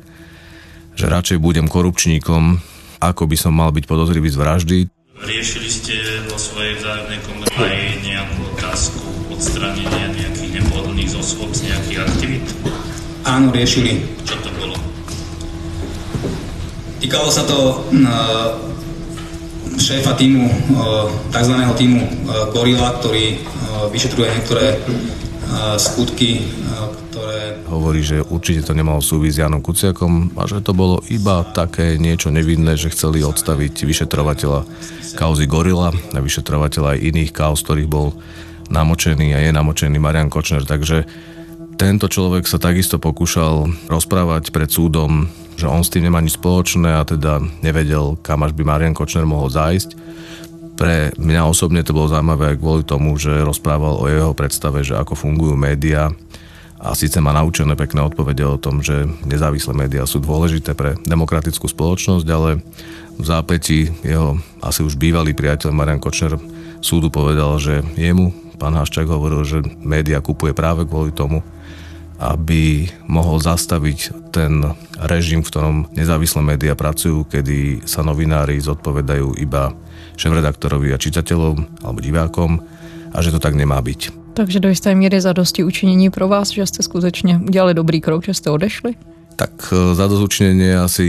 že 0.96 1.12
radšej 1.12 1.44
budem 1.44 1.68
korupčníkom, 1.68 2.64
ako 3.04 3.24
by 3.28 3.36
som 3.36 3.58
mal 3.58 3.76
byť 3.76 3.84
podozrivý 3.90 4.30
z 4.32 4.38
vraždy. 4.40 4.78
Riešili 5.22 5.70
ste 5.70 5.94
vo 6.32 6.38
svojej 6.40 6.82
vzájomnej 6.82 7.20
komunike 7.22 7.66
nejakú 8.02 8.42
otázku 8.58 9.06
odstranenia 9.30 10.10
nejakých 10.18 10.41
nepohodlných 10.62 11.12
osôb 11.18 11.50
z 11.58 11.74
nejakých 11.74 11.98
aktivít? 12.06 12.46
Áno, 13.26 13.50
riešili. 13.50 14.06
Čo 14.26 14.38
to 14.42 14.50
bolo? 14.58 14.78
Týkalo 17.02 17.30
sa 17.34 17.44
to 17.50 17.86
šéfa 19.82 20.14
týmu, 20.14 20.46
e, 20.48 20.56
tzv. 21.34 21.54
týmu 21.76 22.02
e, 22.02 22.10
Gorila, 22.54 22.94
ktorý 23.02 23.26
e, 23.34 23.38
vyšetruje 23.90 24.28
niektoré 24.30 24.66
skutky, 25.76 26.48
ktoré... 27.12 27.60
Hovorí, 27.68 28.00
že 28.00 28.24
určite 28.24 28.64
to 28.64 28.72
nemalo 28.72 29.04
súvisť 29.04 29.36
s 29.36 29.42
Janom 29.44 29.60
Kuciakom 29.60 30.32
a 30.40 30.48
že 30.48 30.64
to 30.64 30.72
bolo 30.72 31.04
iba 31.12 31.44
také 31.52 32.00
niečo 32.00 32.32
nevinné, 32.32 32.80
že 32.80 32.88
chceli 32.88 33.20
odstaviť 33.20 33.84
vyšetrovateľa 33.84 34.64
kauzy 35.20 35.44
Gorila 35.52 35.92
a 35.92 36.20
vyšetrovateľa 36.24 36.96
aj 36.96 37.04
iných 37.04 37.32
kauz, 37.36 37.60
ktorých 37.68 37.92
bol 37.92 38.16
namočený 38.72 39.36
a 39.36 39.40
je 39.44 39.52
namočený 39.52 40.00
Marian 40.00 40.32
Kočner. 40.32 40.64
Takže 40.64 41.06
tento 41.76 42.08
človek 42.08 42.48
sa 42.48 42.58
takisto 42.58 42.98
pokúšal 42.98 43.68
rozprávať 43.92 44.50
pred 44.50 44.72
súdom 44.72 45.28
že 45.62 45.70
on 45.70 45.86
s 45.86 45.94
tým 45.94 46.10
nemá 46.10 46.18
nič 46.18 46.42
spoločné 46.42 46.90
a 46.90 47.06
teda 47.06 47.38
nevedel, 47.62 48.18
kam 48.26 48.42
až 48.42 48.58
by 48.58 48.66
Marian 48.66 48.98
Kočner 48.98 49.30
mohol 49.30 49.54
zájsť. 49.54 49.94
Pre 50.74 51.14
mňa 51.14 51.46
osobne 51.46 51.86
to 51.86 51.94
bolo 51.94 52.10
zaujímavé 52.10 52.56
aj 52.56 52.58
kvôli 52.58 52.82
tomu, 52.82 53.14
že 53.22 53.46
rozprával 53.46 54.02
o 54.02 54.10
jeho 54.10 54.34
predstave, 54.34 54.82
že 54.82 54.98
ako 54.98 55.14
fungujú 55.14 55.54
médiá 55.54 56.10
a 56.82 56.98
síce 56.98 57.22
má 57.22 57.30
naučené 57.30 57.78
pekné 57.78 58.02
odpovede 58.02 58.42
o 58.42 58.58
tom, 58.58 58.82
že 58.82 59.06
nezávislé 59.22 59.78
médiá 59.78 60.10
sú 60.10 60.18
dôležité 60.18 60.74
pre 60.74 60.98
demokratickú 61.06 61.70
spoločnosť, 61.70 62.26
ale 62.26 62.66
v 63.22 63.26
zápäti 63.30 63.94
jeho 64.02 64.42
asi 64.66 64.82
už 64.82 64.98
bývalý 64.98 65.38
priateľ 65.38 65.70
Marian 65.70 66.02
Kočner 66.02 66.42
súdu 66.82 67.14
povedal, 67.14 67.62
že 67.62 67.86
jemu 67.94 68.41
pán 68.62 68.78
Haščák 68.78 69.10
hovoril, 69.10 69.42
že 69.42 69.66
média 69.82 70.22
kupuje 70.22 70.54
práve 70.54 70.86
kvôli 70.86 71.10
tomu, 71.10 71.42
aby 72.22 72.86
mohol 73.10 73.42
zastaviť 73.42 74.30
ten 74.30 74.62
režim, 75.10 75.42
v 75.42 75.50
ktorom 75.50 75.76
nezávislé 75.98 76.46
médiá 76.46 76.78
pracujú, 76.78 77.26
kedy 77.26 77.90
sa 77.90 78.06
novinári 78.06 78.62
zodpovedajú 78.62 79.42
iba 79.42 79.74
šéf-redaktorovi 80.22 80.94
a 80.94 81.02
čitateľom 81.02 81.82
alebo 81.82 81.98
divákom 81.98 82.62
a 83.10 83.18
že 83.26 83.34
to 83.34 83.42
tak 83.42 83.58
nemá 83.58 83.82
byť. 83.82 84.22
Takže 84.38 84.62
do 84.62 84.70
jisté 84.70 84.96
míry 84.96 85.22
zadosti 85.22 85.64
učinění 85.64 86.10
pro 86.10 86.28
vás, 86.28 86.54
že 86.54 86.66
jste 86.66 86.84
skutečně 86.84 87.42
udělali 87.48 87.74
dobrý 87.74 88.02
krok, 88.02 88.24
že 88.24 88.34
jste 88.34 88.50
odešli? 88.50 88.96
Tak 89.36 89.74
e, 89.74 89.96
zadosti 89.96 90.24
učinenie 90.24 90.68
je 90.68 90.80
asi, 90.80 91.08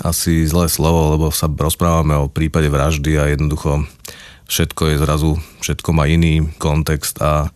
asi 0.00 0.46
zlé 0.48 0.68
slovo, 0.68 1.10
lebo 1.10 1.28
sa 1.34 1.50
rozprávame 1.50 2.16
o 2.16 2.30
prípade 2.30 2.70
vraždy 2.70 3.18
a 3.18 3.26
jednoducho 3.26 3.84
všetko 4.48 4.82
je 4.94 4.96
zrazu, 5.00 5.32
všetko 5.60 5.90
má 5.96 6.08
iný 6.08 6.48
kontext 6.60 7.20
a 7.22 7.50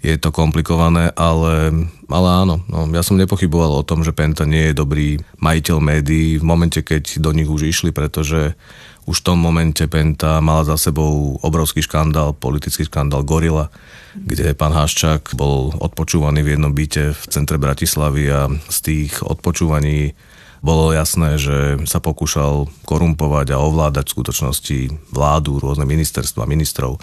je 0.00 0.16
to 0.16 0.32
komplikované, 0.32 1.12
ale, 1.12 1.76
ale 2.08 2.28
áno, 2.32 2.64
no, 2.72 2.88
ja 2.88 3.04
som 3.04 3.20
nepochyboval 3.20 3.84
o 3.84 3.86
tom, 3.86 4.00
že 4.00 4.16
Penta 4.16 4.48
nie 4.48 4.72
je 4.72 4.80
dobrý 4.80 5.20
majiteľ 5.44 5.76
médií 5.76 6.40
v 6.40 6.44
momente, 6.44 6.80
keď 6.80 7.20
do 7.20 7.36
nich 7.36 7.44
už 7.44 7.68
išli, 7.68 7.92
pretože 7.92 8.56
už 9.04 9.20
v 9.20 9.26
tom 9.28 9.38
momente 9.42 9.84
Penta 9.92 10.40
mala 10.40 10.64
za 10.64 10.80
sebou 10.80 11.36
obrovský 11.44 11.84
škandál, 11.84 12.32
politický 12.32 12.88
škandál 12.88 13.28
Gorila, 13.28 13.68
kde 14.16 14.56
pán 14.56 14.72
Haščák 14.72 15.36
bol 15.36 15.76
odpočúvaný 15.76 16.40
v 16.48 16.56
jednom 16.56 16.72
byte 16.72 17.12
v 17.12 17.22
centre 17.28 17.60
Bratislavy 17.60 18.24
a 18.32 18.48
z 18.72 18.78
tých 18.80 19.20
odpočúvaní 19.20 20.16
bolo 20.60 20.92
jasné, 20.92 21.40
že 21.40 21.80
sa 21.88 22.00
pokúšal 22.00 22.68
korumpovať 22.84 23.56
a 23.56 23.60
ovládať 23.60 24.12
v 24.12 24.14
skutočnosti 24.16 24.78
vládu, 25.12 25.60
rôzne 25.60 25.88
ministerstva, 25.88 26.48
ministrov. 26.48 27.00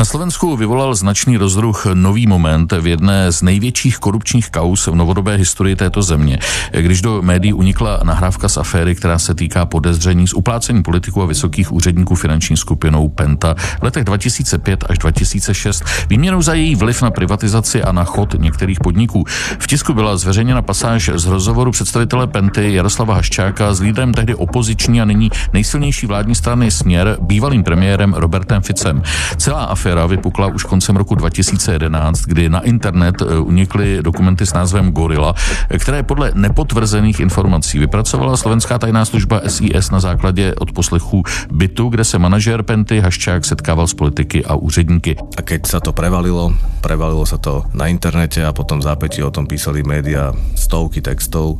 Na 0.00 0.04
Slovensku 0.04 0.56
vyvolal 0.56 0.94
značný 0.94 1.36
rozruch 1.36 1.86
nový 1.94 2.26
moment 2.26 2.72
v 2.72 2.86
jedné 2.86 3.32
z 3.32 3.42
největších 3.42 3.98
korupčních 3.98 4.50
kaus 4.50 4.86
v 4.86 4.94
novodobé 4.94 5.36
historii 5.36 5.76
této 5.76 6.02
země, 6.02 6.38
když 6.72 7.02
do 7.02 7.22
médií 7.22 7.52
unikla 7.52 8.00
nahrávka 8.04 8.48
z 8.48 8.56
aféry, 8.56 8.94
která 8.94 9.18
se 9.18 9.34
týká 9.34 9.66
podezření 9.66 10.28
z 10.28 10.34
uplácení 10.34 10.82
politiků 10.82 11.22
a 11.22 11.26
vysokých 11.26 11.72
úředníků 11.72 12.14
finanční 12.14 12.56
skupinou 12.56 13.08
Penta 13.08 13.54
v 13.54 13.82
letech 13.82 14.04
2005 14.04 14.84
až 14.88 14.98
2006 14.98 15.84
výměnou 16.08 16.42
za 16.42 16.54
její 16.54 16.74
vliv 16.74 17.02
na 17.02 17.10
privatizaci 17.10 17.82
a 17.82 17.92
na 17.92 18.04
chod 18.04 18.34
některých 18.38 18.80
podniků. 18.80 19.24
V 19.58 19.66
tisku 19.66 19.94
byla 19.94 20.16
zveřejněna 20.16 20.62
pasáž 20.62 21.10
z 21.14 21.26
rozhovoru 21.26 21.70
představitele 21.70 22.26
Penty 22.26 22.74
Jaroslava 22.74 23.14
Haščáka 23.14 23.74
s 23.74 23.80
lídrem 23.80 24.14
tehdy 24.14 24.34
opoziční 24.34 25.00
a 25.00 25.04
nyní 25.04 25.30
nejsilnější 25.52 26.06
vládní 26.06 26.34
strany 26.34 26.70
Směr, 26.70 27.16
bývalým 27.20 27.62
premiérem 27.62 28.14
Robertem 28.14 28.62
Ficem. 28.62 29.02
Celá 29.36 29.64
aféra 29.64 29.89
aféra 29.90 30.06
vypukla 30.06 30.54
už 30.54 30.70
koncem 30.70 30.94
roku 30.94 31.18
2011, 31.18 32.30
kdy 32.30 32.46
na 32.46 32.62
internet 32.62 33.18
eh, 33.18 33.42
unikly 33.42 33.98
dokumenty 34.06 34.46
s 34.46 34.54
názvem 34.54 34.94
Gorilla, 34.94 35.34
které 35.66 36.06
podle 36.06 36.30
nepotvrzených 36.34 37.20
informací 37.20 37.78
vypracovala 37.78 38.38
slovenská 38.38 38.78
tajná 38.78 39.02
služba 39.04 39.42
SIS 39.50 39.90
na 39.90 40.00
základě 40.00 40.54
odposlechů 40.54 41.22
bytu, 41.50 41.88
kde 41.88 42.04
se 42.04 42.18
manažér 42.18 42.62
Penty 42.62 43.00
Haščák 43.00 43.44
setkával 43.44 43.90
s 43.90 43.94
politiky 43.94 44.46
a 44.46 44.54
úředníky. 44.54 45.18
A 45.34 45.42
keď 45.42 45.66
sa 45.66 45.82
to 45.82 45.90
prevalilo, 45.90 46.54
prevalilo 46.78 47.26
sa 47.26 47.42
to 47.42 47.66
na 47.74 47.90
internete 47.90 48.46
a 48.46 48.54
potom 48.54 48.78
zápäti 48.78 49.26
o 49.26 49.34
tom 49.34 49.50
písali 49.50 49.82
médiá 49.82 50.30
stovky 50.54 51.02
textov, 51.02 51.58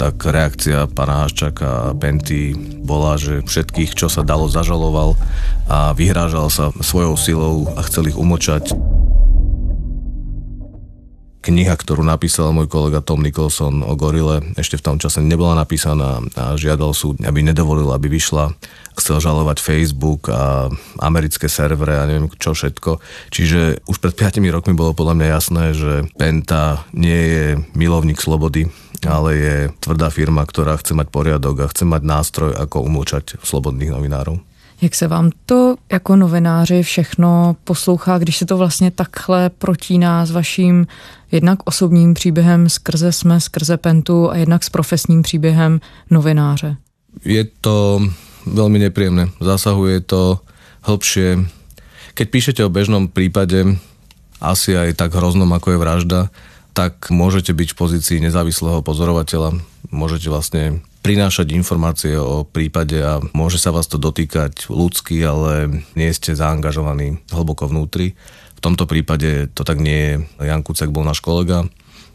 tak 0.00 0.16
reakcia 0.24 0.88
pána 0.96 1.28
Haščaka 1.28 1.68
a 1.68 1.92
Penty 1.92 2.56
bola, 2.80 3.20
že 3.20 3.44
všetkých, 3.44 3.92
čo 3.92 4.08
sa 4.08 4.24
dalo, 4.24 4.48
zažaloval 4.48 5.12
a 5.68 5.92
vyhrážal 5.92 6.48
sa 6.48 6.72
svojou 6.80 7.20
silou 7.20 7.68
a 7.76 7.84
chcel 7.84 8.08
ich 8.08 8.16
umlčať. 8.16 8.72
Kniha, 11.44 11.76
ktorú 11.76 12.00
napísal 12.00 12.52
môj 12.56 12.68
kolega 12.72 13.04
Tom 13.04 13.20
Nicholson 13.20 13.84
o 13.84 13.92
gorile, 13.92 14.40
ešte 14.56 14.80
v 14.80 14.84
tom 14.88 14.96
čase 14.96 15.20
nebola 15.20 15.52
napísaná 15.52 16.24
a 16.32 16.56
žiadal 16.56 16.96
súd, 16.96 17.20
aby 17.20 17.44
nedovolil, 17.44 17.92
aby 17.92 18.08
vyšla. 18.08 18.56
Chcel 18.96 19.20
žalovať 19.20 19.60
Facebook 19.60 20.32
a 20.32 20.72
americké 21.00 21.48
servere 21.48 22.00
a 22.00 22.08
neviem 22.08 22.28
čo 22.40 22.56
všetko. 22.56 23.00
Čiže 23.32 23.84
už 23.84 23.96
pred 24.00 24.16
5 24.16 24.40
rokmi 24.48 24.72
bolo 24.72 24.96
podľa 24.96 25.16
mňa 25.16 25.28
jasné, 25.28 25.64
že 25.76 25.92
Penta 26.16 26.88
nie 26.96 27.20
je 27.20 27.44
milovník 27.76 28.20
slobody, 28.20 28.68
ale 29.08 29.36
je 29.36 29.56
tvrdá 29.80 30.10
firma, 30.10 30.44
ktorá 30.44 30.76
chce 30.76 30.92
mať 30.92 31.08
poriadok 31.08 31.64
a 31.64 31.70
chce 31.70 31.84
mať 31.84 32.02
nástroj, 32.04 32.52
ako 32.56 32.84
umlčať 32.84 33.40
slobodných 33.40 33.92
novinárov. 33.96 34.40
Jak 34.80 34.94
se 34.94 35.08
vám 35.08 35.30
to 35.46 35.76
jako 35.92 36.16
novináři 36.16 36.82
všechno 36.82 37.56
poslouchá, 37.64 38.18
když 38.18 38.36
se 38.36 38.46
to 38.46 38.56
vlastně 38.56 38.90
takhle 38.90 39.50
protíná 39.50 40.26
s 40.26 40.30
vaším 40.30 40.86
jednak 41.32 41.58
osobním 41.64 42.14
příběhem 42.14 42.68
skrze 42.68 43.12
jsme, 43.12 43.40
skrze 43.40 43.76
Pentu 43.76 44.30
a 44.30 44.36
jednak 44.36 44.64
s 44.64 44.68
profesním 44.68 45.22
příběhem 45.22 45.80
novináře? 46.10 46.76
Je 47.24 47.44
to 47.60 48.00
veľmi 48.46 48.78
nepríjemné. 48.78 49.28
Zasahuje 49.42 50.00
to 50.06 50.40
hlbšie. 50.86 51.44
Keď 52.14 52.26
píšete 52.30 52.60
o 52.64 52.72
bežnom 52.72 53.10
prípade, 53.10 53.76
asi 54.40 54.78
aj 54.78 54.96
tak 54.96 55.12
hroznom, 55.12 55.50
ako 55.52 55.76
je 55.76 55.78
vražda, 55.78 56.20
tak 56.80 57.12
môžete 57.12 57.52
byť 57.52 57.76
v 57.76 57.78
pozícii 57.78 58.18
nezávislého 58.24 58.80
pozorovateľa, 58.80 59.52
môžete 59.92 60.32
vlastne 60.32 60.80
prinášať 61.04 61.52
informácie 61.52 62.16
o 62.16 62.48
prípade 62.48 62.96
a 62.96 63.20
môže 63.36 63.60
sa 63.60 63.68
vás 63.68 63.84
to 63.84 64.00
dotýkať 64.00 64.72
ľudsky, 64.72 65.20
ale 65.20 65.84
nie 65.92 66.08
ste 66.16 66.32
zaangažovaní 66.32 67.20
hlboko 67.28 67.68
vnútri. 67.68 68.16
V 68.56 68.60
tomto 68.64 68.88
prípade 68.88 69.52
to 69.52 69.60
tak 69.60 69.76
nie 69.76 70.00
je. 70.00 70.14
Jan 70.40 70.64
Kucek 70.64 70.88
bol 70.88 71.04
náš 71.04 71.20
kolega. 71.20 71.68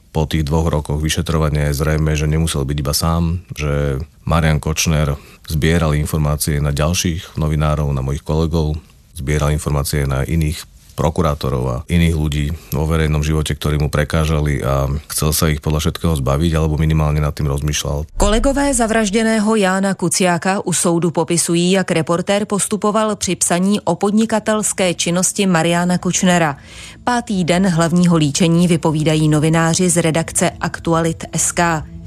Po 0.09 0.25
tých 0.25 0.49
dvoch 0.49 0.65
rokoch 0.73 0.97
vyšetrovania 0.97 1.69
je 1.69 1.77
zrejme, 1.77 2.17
že 2.17 2.25
nemusel 2.25 2.65
byť 2.65 2.77
iba 2.81 2.93
sám, 2.97 3.45
že 3.53 4.01
Marian 4.25 4.57
Kočner 4.57 5.13
zbieral 5.45 5.93
informácie 5.93 6.57
na 6.57 6.73
ďalších 6.73 7.37
novinárov, 7.37 7.93
na 7.93 8.01
mojich 8.01 8.25
kolegov, 8.25 8.81
zbieral 9.13 9.53
informácie 9.53 10.09
na 10.09 10.25
iných 10.25 10.65
prokurátorov 10.95 11.63
a 11.67 11.77
iných 11.91 12.15
ľudí 12.15 12.45
vo 12.71 12.87
verejnom 12.87 13.21
živote, 13.21 13.53
ktorí 13.53 13.77
mu 13.77 13.91
prekážali 13.91 14.63
a 14.63 14.87
chcel 15.11 15.29
sa 15.35 15.51
ich 15.51 15.59
podľa 15.59 15.83
všetkého 15.83 16.15
zbaviť 16.17 16.51
alebo 16.55 16.79
minimálne 16.79 17.19
nad 17.19 17.35
tým 17.35 17.51
rozmýšľal. 17.51 18.15
Kolegové 18.15 18.73
zavražděného 18.73 19.55
Jána 19.55 19.93
Kuciáka 19.93 20.63
u 20.65 20.73
soudu 20.73 21.11
popisují, 21.11 21.71
jak 21.71 21.91
reportér 21.91 22.45
postupoval 22.45 23.15
při 23.15 23.35
psaní 23.35 23.79
o 23.81 23.95
podnikatelské 23.95 24.93
činnosti 24.93 25.45
Mariana 25.45 25.97
Kučnera. 25.97 26.57
Pátý 27.03 27.43
den 27.43 27.67
hlavního 27.67 28.17
líčení 28.17 28.67
vypovídají 28.67 29.27
novináři 29.27 29.89
z 29.89 29.97
redakce 29.97 30.49
Aktualit 30.49 31.23
SK. 31.37 31.59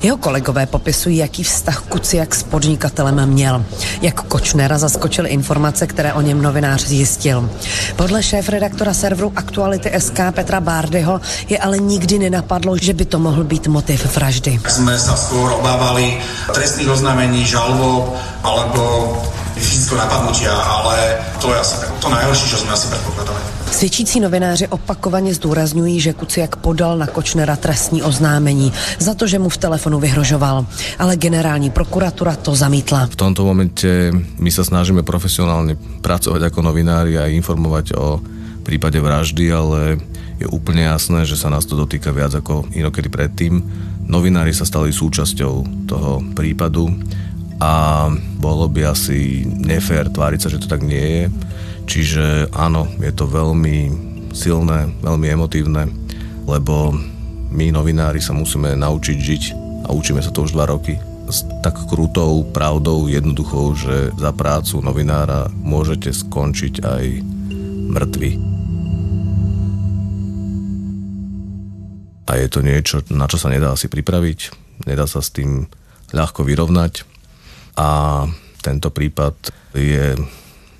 Jeho 0.02 0.17
kolegové 0.17 0.67
popisují, 0.67 1.17
jaký 1.17 1.43
vztah 1.43 1.81
Kuciak 1.88 2.35
s 2.35 2.43
podnikatelem 2.43 3.26
měl. 3.26 3.64
Jak 4.02 4.23
Kočnera 4.23 4.78
zaskočil 4.78 5.26
informace, 5.26 5.87
které 5.87 6.12
o 6.12 6.21
něm 6.21 6.43
novinář 6.43 6.87
zjistil. 6.87 7.50
Podle 7.97 8.23
šéf-redaktora 8.23 8.95
serveru 8.95 9.33
Aktuality 9.37 9.90
SK 9.99 10.21
Petra 10.31 10.61
Bárdyho 10.61 11.21
je 11.49 11.59
ale 11.59 11.78
nikdy 11.78 12.19
nenapadlo, 12.19 12.76
že 12.78 12.95
by 12.95 13.05
to 13.05 13.19
mohl 13.19 13.45
být 13.45 13.67
motiv 13.67 14.17
vraždy. 14.17 14.61
Jsme 14.69 14.95
sa 14.99 15.19
skôr 15.19 15.50
obávali 15.59 16.23
trestných 16.55 16.95
oznámení, 16.95 17.43
žalob 17.43 18.14
alebo 18.47 19.19
fyzického 19.59 19.99
napadnutia, 19.99 20.55
ale 20.55 21.19
to 21.43 21.50
je 21.50 21.59
asi 21.59 21.75
to 21.99 22.07
najhoršie, 22.07 22.47
čo 22.47 22.62
sme 22.62 22.71
asi 22.71 22.87
predpokladali. 22.87 23.58
Svědčící 23.71 24.21
novináři 24.21 24.69
opakovaně 24.69 25.35
zdůrazňují, 25.35 26.01
že 26.01 26.13
Kuciak 26.13 26.57
podal 26.57 26.99
na 26.99 27.07
Kočnera 27.07 27.57
trestní 27.57 28.03
oznámení 28.03 28.73
za 28.99 29.15
to, 29.15 29.27
že 29.27 29.39
mu 29.39 29.49
v 29.49 29.57
telefonu 29.57 30.01
vyhrožoval. 30.01 30.67
Ale 30.99 31.17
generální 31.17 31.71
prokuratura 31.71 32.37
to 32.37 32.55
zamítla. 32.55 33.07
V 33.07 33.17
tomto 33.17 33.45
momente 33.45 34.11
my 34.39 34.51
sa 34.51 34.65
snažíme 34.67 35.07
profesionálne 35.07 35.77
pracovať 36.03 36.51
ako 36.51 36.61
novinári 36.63 37.21
a 37.21 37.31
informovať 37.31 37.95
o 37.95 38.19
prípade 38.67 39.01
vraždy, 39.01 39.49
ale 39.53 40.03
je 40.39 40.47
úplne 40.47 40.87
jasné, 40.87 41.27
že 41.27 41.41
sa 41.41 41.51
nás 41.51 41.67
to 41.67 41.75
dotýka 41.75 42.13
viac 42.13 42.35
ako 42.35 42.69
inokedy 42.75 43.09
predtým. 43.11 43.63
Novinári 44.09 44.55
sa 44.55 44.69
stali 44.69 44.93
súčasťou 44.95 45.87
toho 45.87 46.23
prípadu 46.33 46.89
a 47.59 48.07
bolo 48.39 48.71
by 48.71 48.95
asi 48.95 49.43
nefér 49.45 50.09
tváriť 50.15 50.41
sa, 50.41 50.49
že 50.49 50.63
to 50.63 50.71
tak 50.71 50.87
nie 50.87 51.03
je. 51.03 51.25
Čiže 51.88 52.52
áno, 52.52 52.85
je 53.00 53.09
to 53.16 53.25
veľmi 53.25 53.88
silné, 54.37 54.92
veľmi 55.00 55.26
emotívne, 55.33 55.88
lebo 56.45 56.92
my 57.49 57.73
novinári 57.73 58.21
sa 58.21 58.37
musíme 58.37 58.76
naučiť 58.76 59.16
žiť 59.16 59.42
a 59.88 59.97
učíme 59.97 60.21
sa 60.21 60.28
to 60.28 60.45
už 60.45 60.52
dva 60.52 60.68
roky 60.68 61.00
s 61.28 61.45
tak 61.64 61.76
krutou 61.88 62.45
pravdou 62.45 63.09
jednoduchou, 63.09 63.73
že 63.76 64.12
za 64.16 64.33
prácu 64.37 64.85
novinára 64.85 65.49
môžete 65.52 66.12
skončiť 66.12 66.85
aj 66.85 67.04
mŕtvy. 67.92 68.30
A 72.28 72.33
je 72.37 72.49
to 72.52 72.61
niečo, 72.61 73.00
na 73.09 73.25
čo 73.25 73.40
sa 73.40 73.49
nedá 73.49 73.73
asi 73.73 73.88
pripraviť, 73.88 74.38
nedá 74.85 75.09
sa 75.09 75.25
s 75.25 75.33
tým 75.33 75.64
ľahko 76.12 76.45
vyrovnať 76.45 77.04
a 77.80 78.25
tento 78.61 78.92
prípad 78.92 79.37
je 79.73 80.16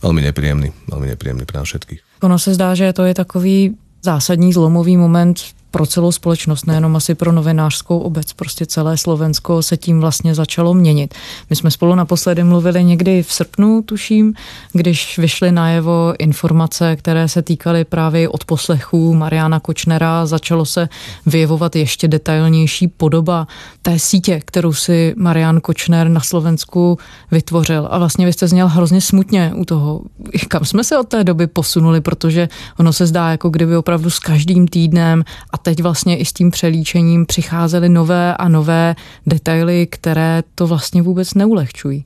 veľmi 0.03 0.21
nepříjemný, 0.23 0.73
veľmi 0.91 1.07
nepříjemný 1.07 1.45
pre 1.45 1.59
nás 1.59 1.69
všetkých. 1.69 2.01
Ono 2.23 2.39
se 2.39 2.55
zdá, 2.55 2.75
že 2.75 2.93
to 2.93 3.05
je 3.05 3.15
takový 3.15 3.77
zásadní 4.03 4.53
zlomový 4.53 4.97
moment 4.97 5.39
pro 5.71 5.87
celou 5.87 6.13
společnost, 6.13 6.67
nejenom 6.67 6.97
asi 6.97 7.15
pro 7.15 7.33
novinářskou 7.33 7.99
obec, 7.99 8.33
prostě 8.33 8.67
celé 8.67 8.97
Slovensko 8.97 9.63
se 9.63 9.77
tím 9.77 10.01
vlastně 10.01 10.35
začalo 10.35 10.75
měnit. 10.75 11.15
My 11.51 11.57
jsme 11.57 11.71
spolu 11.71 11.95
naposledy 11.95 12.45
mluvili 12.45 12.85
někdy 12.85 13.23
v 13.23 13.33
srpnu, 13.33 13.83
tuším, 13.83 14.35
když 14.73 15.19
vyšly 15.19 15.53
najevo 15.53 16.15
informace, 16.19 16.97
které 16.97 17.29
se 17.29 17.43
týkaly 17.43 17.85
právě 17.85 18.29
od 18.29 18.45
poslechů 18.45 19.15
Mariana 19.15 19.61
Kočnera, 19.61 20.27
začalo 20.27 20.65
se 20.65 20.89
vyjevovat 21.27 21.77
ještě 21.77 22.09
detailnější 22.09 22.89
podoba 22.89 23.47
té 23.83 23.99
sítě, 23.99 24.41
kterou 24.45 24.73
si 24.73 25.15
Marian 25.17 25.61
Kočner 25.61 26.09
na 26.09 26.21
Slovensku 26.21 26.99
vytvořil. 27.31 27.89
A 27.91 27.99
vlastně 27.99 28.27
vy 28.27 28.33
jste 28.33 28.49
zněl 28.49 28.69
hrozně 28.69 29.01
smutně 29.01 29.53
u 29.57 29.65
toho, 29.65 30.03
kam 30.49 30.65
jsme 30.65 30.85
se 30.85 30.99
od 30.99 31.09
té 31.09 31.25
doby 31.25 31.47
posunuli, 31.47 32.01
protože 32.01 32.49
ono 32.79 32.93
se 32.93 33.07
zdá, 33.07 33.31
jako 33.31 33.51
kdyby 33.51 33.77
opravdu 33.77 34.11
s 34.11 34.19
každým 34.19 34.69
týdnem 34.69 35.25
a 35.51 35.58
teď 35.63 35.83
vlastně 35.83 36.17
i 36.17 36.25
s 36.25 36.33
tím 36.33 36.51
přelíčením 36.51 37.27
přicházely 37.27 37.89
nové 37.89 38.37
a 38.37 38.49
nové 38.49 38.97
detaily, 39.27 39.87
které 39.87 40.43
to 40.55 40.67
vlastně 40.67 41.03
vůbec 41.03 41.35
neulehčují. 41.35 42.05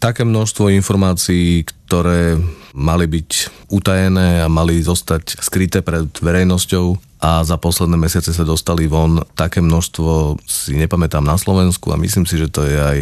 Také 0.00 0.24
množstvo 0.24 0.72
informácií, 0.72 1.60
ktoré 1.68 2.40
mali 2.72 3.04
byť 3.04 3.52
utajené 3.68 4.40
a 4.40 4.48
mali 4.48 4.80
zostať 4.80 5.44
skryté 5.44 5.84
pred 5.84 6.08
verejnosťou 6.08 6.96
a 7.20 7.44
za 7.44 7.60
posledné 7.60 8.00
mesiace 8.00 8.32
sa 8.32 8.40
dostali 8.48 8.88
von. 8.88 9.20
Také 9.36 9.60
množstvo 9.60 10.40
si 10.48 10.72
nepamätám 10.80 11.20
na 11.20 11.36
Slovensku 11.36 11.92
a 11.92 12.00
myslím 12.00 12.24
si, 12.24 12.40
že 12.40 12.48
to 12.48 12.64
je 12.64 12.80
aj, 12.80 12.98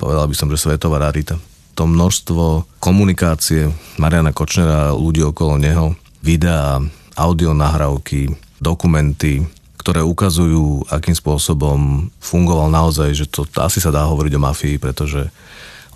povedal 0.00 0.24
by 0.24 0.32
som, 0.32 0.48
že 0.48 0.64
svetová 0.64 0.96
rarita. 0.96 1.36
To 1.76 1.84
množstvo 1.84 2.64
komunikácie 2.80 3.68
Mariana 4.00 4.32
Kočnera 4.32 4.88
a 4.88 4.96
ľudí 4.96 5.20
okolo 5.20 5.60
neho, 5.60 5.92
videá, 6.24 6.80
audio 7.20 7.52
nahrávky, 7.52 8.32
dokumenty, 8.60 9.42
ktoré 9.80 10.04
ukazujú, 10.04 10.84
akým 10.92 11.16
spôsobom 11.16 12.12
fungoval 12.20 12.68
naozaj, 12.68 13.16
že 13.16 13.26
to 13.26 13.48
asi 13.58 13.80
sa 13.80 13.88
dá 13.88 14.04
hovoriť 14.04 14.32
o 14.36 14.44
mafii, 14.44 14.76
pretože 14.76 15.32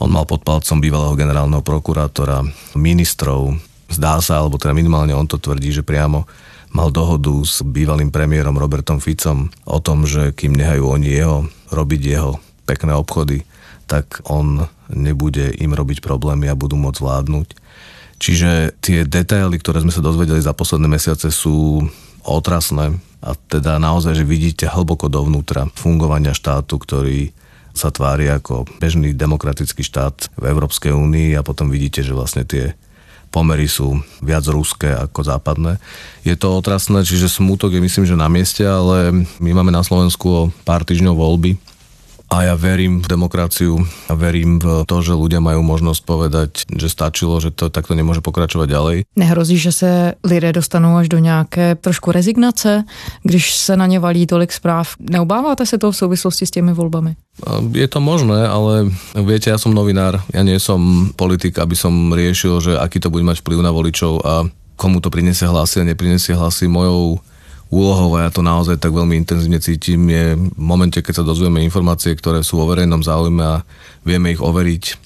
on 0.00 0.10
mal 0.10 0.24
pod 0.24 0.42
palcom 0.42 0.80
bývalého 0.80 1.14
generálneho 1.14 1.60
prokurátora, 1.60 2.42
ministrov, 2.74 3.54
zdá 3.92 4.18
sa, 4.18 4.40
alebo 4.40 4.58
teda 4.58 4.74
minimálne 4.74 5.14
on 5.14 5.28
to 5.28 5.38
tvrdí, 5.38 5.70
že 5.70 5.86
priamo 5.86 6.26
mal 6.74 6.90
dohodu 6.90 7.30
s 7.46 7.62
bývalým 7.62 8.10
premiérom 8.10 8.58
Robertom 8.58 8.98
Ficom 8.98 9.46
o 9.62 9.78
tom, 9.78 10.08
že 10.08 10.34
kým 10.34 10.58
nehajú 10.58 10.82
oni 10.90 11.08
jeho 11.14 11.46
robiť 11.70 12.02
jeho 12.02 12.42
pekné 12.66 12.96
obchody, 12.96 13.46
tak 13.86 14.24
on 14.26 14.66
nebude 14.90 15.54
im 15.60 15.70
robiť 15.70 16.02
problémy 16.02 16.50
a 16.50 16.58
budú 16.58 16.74
môcť 16.74 16.98
vládnuť. 16.98 17.48
Čiže 18.18 18.80
tie 18.80 19.04
detaily, 19.04 19.60
ktoré 19.60 19.84
sme 19.84 19.94
sa 19.94 20.02
dozvedeli 20.02 20.40
za 20.40 20.56
posledné 20.56 20.88
mesiace 20.88 21.28
sú 21.30 21.86
otrasné 22.24 22.98
a 23.24 23.30
teda 23.36 23.80
naozaj, 23.80 24.20
že 24.20 24.28
vidíte 24.28 24.68
hlboko 24.68 25.08
dovnútra 25.08 25.68
fungovania 25.72 26.36
štátu, 26.36 26.76
ktorý 26.76 27.32
sa 27.74 27.90
tvári 27.90 28.30
ako 28.30 28.68
bežný 28.78 29.16
demokratický 29.16 29.82
štát 29.82 30.30
v 30.38 30.44
Európskej 30.46 30.94
únii 30.94 31.34
a 31.34 31.42
potom 31.42 31.72
vidíte, 31.72 32.06
že 32.06 32.14
vlastne 32.14 32.46
tie 32.46 32.76
pomery 33.34 33.66
sú 33.66 33.98
viac 34.22 34.46
ruské 34.46 34.94
ako 34.94 35.26
západné. 35.26 35.82
Je 36.22 36.38
to 36.38 36.54
otrasné, 36.54 37.02
čiže 37.02 37.26
smutok 37.26 37.74
je 37.74 37.82
myslím, 37.82 38.06
že 38.06 38.14
na 38.14 38.30
mieste, 38.30 38.62
ale 38.62 39.26
my 39.42 39.50
máme 39.50 39.74
na 39.74 39.82
Slovensku 39.82 40.26
o 40.30 40.42
pár 40.62 40.86
týždňov 40.86 41.18
voľby 41.18 41.58
a 42.34 42.42
ja 42.42 42.54
verím 42.58 42.98
v 42.98 43.06
demokraciu 43.06 43.78
a 44.10 44.18
verím 44.18 44.58
v 44.58 44.82
to, 44.90 44.96
že 44.98 45.14
ľudia 45.14 45.38
majú 45.38 45.62
možnosť 45.62 46.00
povedať, 46.02 46.50
že 46.66 46.90
stačilo, 46.90 47.38
že 47.38 47.54
to 47.54 47.70
takto 47.70 47.94
nemôže 47.94 48.26
pokračovať 48.26 48.66
ďalej. 48.66 48.96
Nehrozí, 49.14 49.54
že 49.54 49.70
se 49.70 49.90
lidé 50.26 50.50
dostanou 50.50 50.98
až 50.98 51.08
do 51.08 51.18
nějaké 51.22 51.74
trošku 51.78 52.10
rezignace, 52.10 52.82
když 53.22 53.54
se 53.54 53.76
na 53.76 53.86
ně 53.86 53.98
valí 54.02 54.26
tolik 54.26 54.52
zpráv. 54.52 54.98
Neobáváte 54.98 55.66
se 55.66 55.78
toho 55.78 55.92
v 55.92 55.96
souvislosti 55.96 56.46
s 56.46 56.50
těmi 56.50 56.72
volbami? 56.72 57.14
Je 57.72 57.88
to 57.88 57.98
možné, 57.98 58.46
ale 58.46 58.94
viete, 59.18 59.50
ja 59.50 59.58
som 59.58 59.74
novinár, 59.74 60.22
ja 60.30 60.46
nie 60.46 60.54
som 60.62 61.10
politik, 61.18 61.58
aby 61.58 61.74
som 61.74 62.14
riešil, 62.14 62.62
že 62.62 62.72
aký 62.78 63.02
to 63.02 63.10
bude 63.10 63.26
mať 63.26 63.42
vplyv 63.42 63.58
na 63.58 63.74
voličov 63.74 64.22
a 64.22 64.46
komu 64.78 65.02
to 65.02 65.10
prinesie 65.10 65.50
hlasy 65.50 65.82
a 65.82 65.88
neprinesie 65.90 66.38
hlasy 66.38 66.70
mojou 66.70 67.18
úlohou 67.72 68.16
a 68.16 68.28
ja 68.28 68.30
to 68.30 68.44
naozaj 68.44 68.76
tak 68.76 68.92
veľmi 68.92 69.18
intenzívne 69.18 69.60
cítim, 69.60 70.00
je 70.08 70.36
v 70.36 70.60
momente, 70.60 71.00
keď 71.00 71.22
sa 71.22 71.28
dozvieme 71.28 71.64
informácie, 71.64 72.14
ktoré 72.14 72.44
sú 72.44 72.60
vo 72.60 72.68
verejnom 72.70 73.00
záujme 73.00 73.42
a 73.42 73.62
vieme 74.04 74.32
ich 74.32 74.42
overiť, 74.42 75.04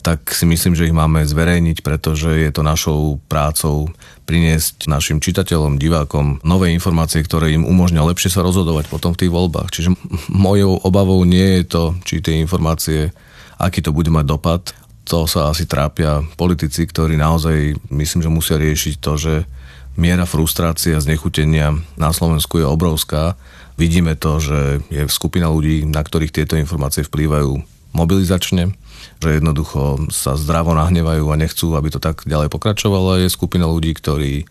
tak 0.00 0.32
si 0.32 0.48
myslím, 0.48 0.72
že 0.72 0.88
ich 0.88 0.96
máme 0.96 1.20
zverejniť, 1.28 1.84
pretože 1.84 2.32
je 2.32 2.50
to 2.50 2.64
našou 2.64 3.20
prácou 3.28 3.92
priniesť 4.24 4.88
našim 4.88 5.20
čitateľom, 5.20 5.76
divákom 5.76 6.40
nové 6.40 6.72
informácie, 6.72 7.20
ktoré 7.20 7.52
im 7.52 7.68
umožňa 7.68 8.08
lepšie 8.08 8.32
sa 8.32 8.40
rozhodovať 8.40 8.88
potom 8.88 9.12
v 9.12 9.26
tých 9.26 9.32
voľbách. 9.32 9.68
Čiže 9.68 9.92
mojou 10.32 10.80
obavou 10.80 11.20
nie 11.28 11.60
je 11.60 11.64
to, 11.68 11.84
či 12.06 12.24
tie 12.24 12.40
informácie, 12.40 13.12
aký 13.60 13.84
to 13.84 13.92
bude 13.92 14.08
mať 14.08 14.24
dopad. 14.24 14.62
To 15.12 15.28
sa 15.28 15.52
asi 15.52 15.68
trápia 15.68 16.24
politici, 16.38 16.86
ktorí 16.86 17.20
naozaj 17.20 17.76
myslím, 17.92 18.20
že 18.24 18.30
musia 18.30 18.56
riešiť 18.56 18.94
to, 19.02 19.12
že 19.20 19.34
miera 20.00 20.24
frustrácie 20.24 20.96
a 20.96 21.04
znechutenia 21.04 21.76
na 22.00 22.10
Slovensku 22.10 22.56
je 22.56 22.64
obrovská. 22.64 23.36
Vidíme 23.76 24.16
to, 24.16 24.40
že 24.40 24.80
je 24.88 25.04
skupina 25.12 25.52
ľudí, 25.52 25.84
na 25.84 26.00
ktorých 26.00 26.32
tieto 26.32 26.56
informácie 26.56 27.04
vplývajú 27.04 27.60
mobilizačne, 27.92 28.72
že 29.20 29.28
jednoducho 29.36 30.08
sa 30.08 30.40
zdravo 30.40 30.72
nahnevajú 30.72 31.28
a 31.28 31.40
nechcú, 31.40 31.76
aby 31.76 31.92
to 31.92 32.00
tak 32.00 32.24
ďalej 32.24 32.48
pokračovalo. 32.48 33.20
Je 33.20 33.28
skupina 33.28 33.68
ľudí, 33.68 33.92
ktorí 33.92 34.48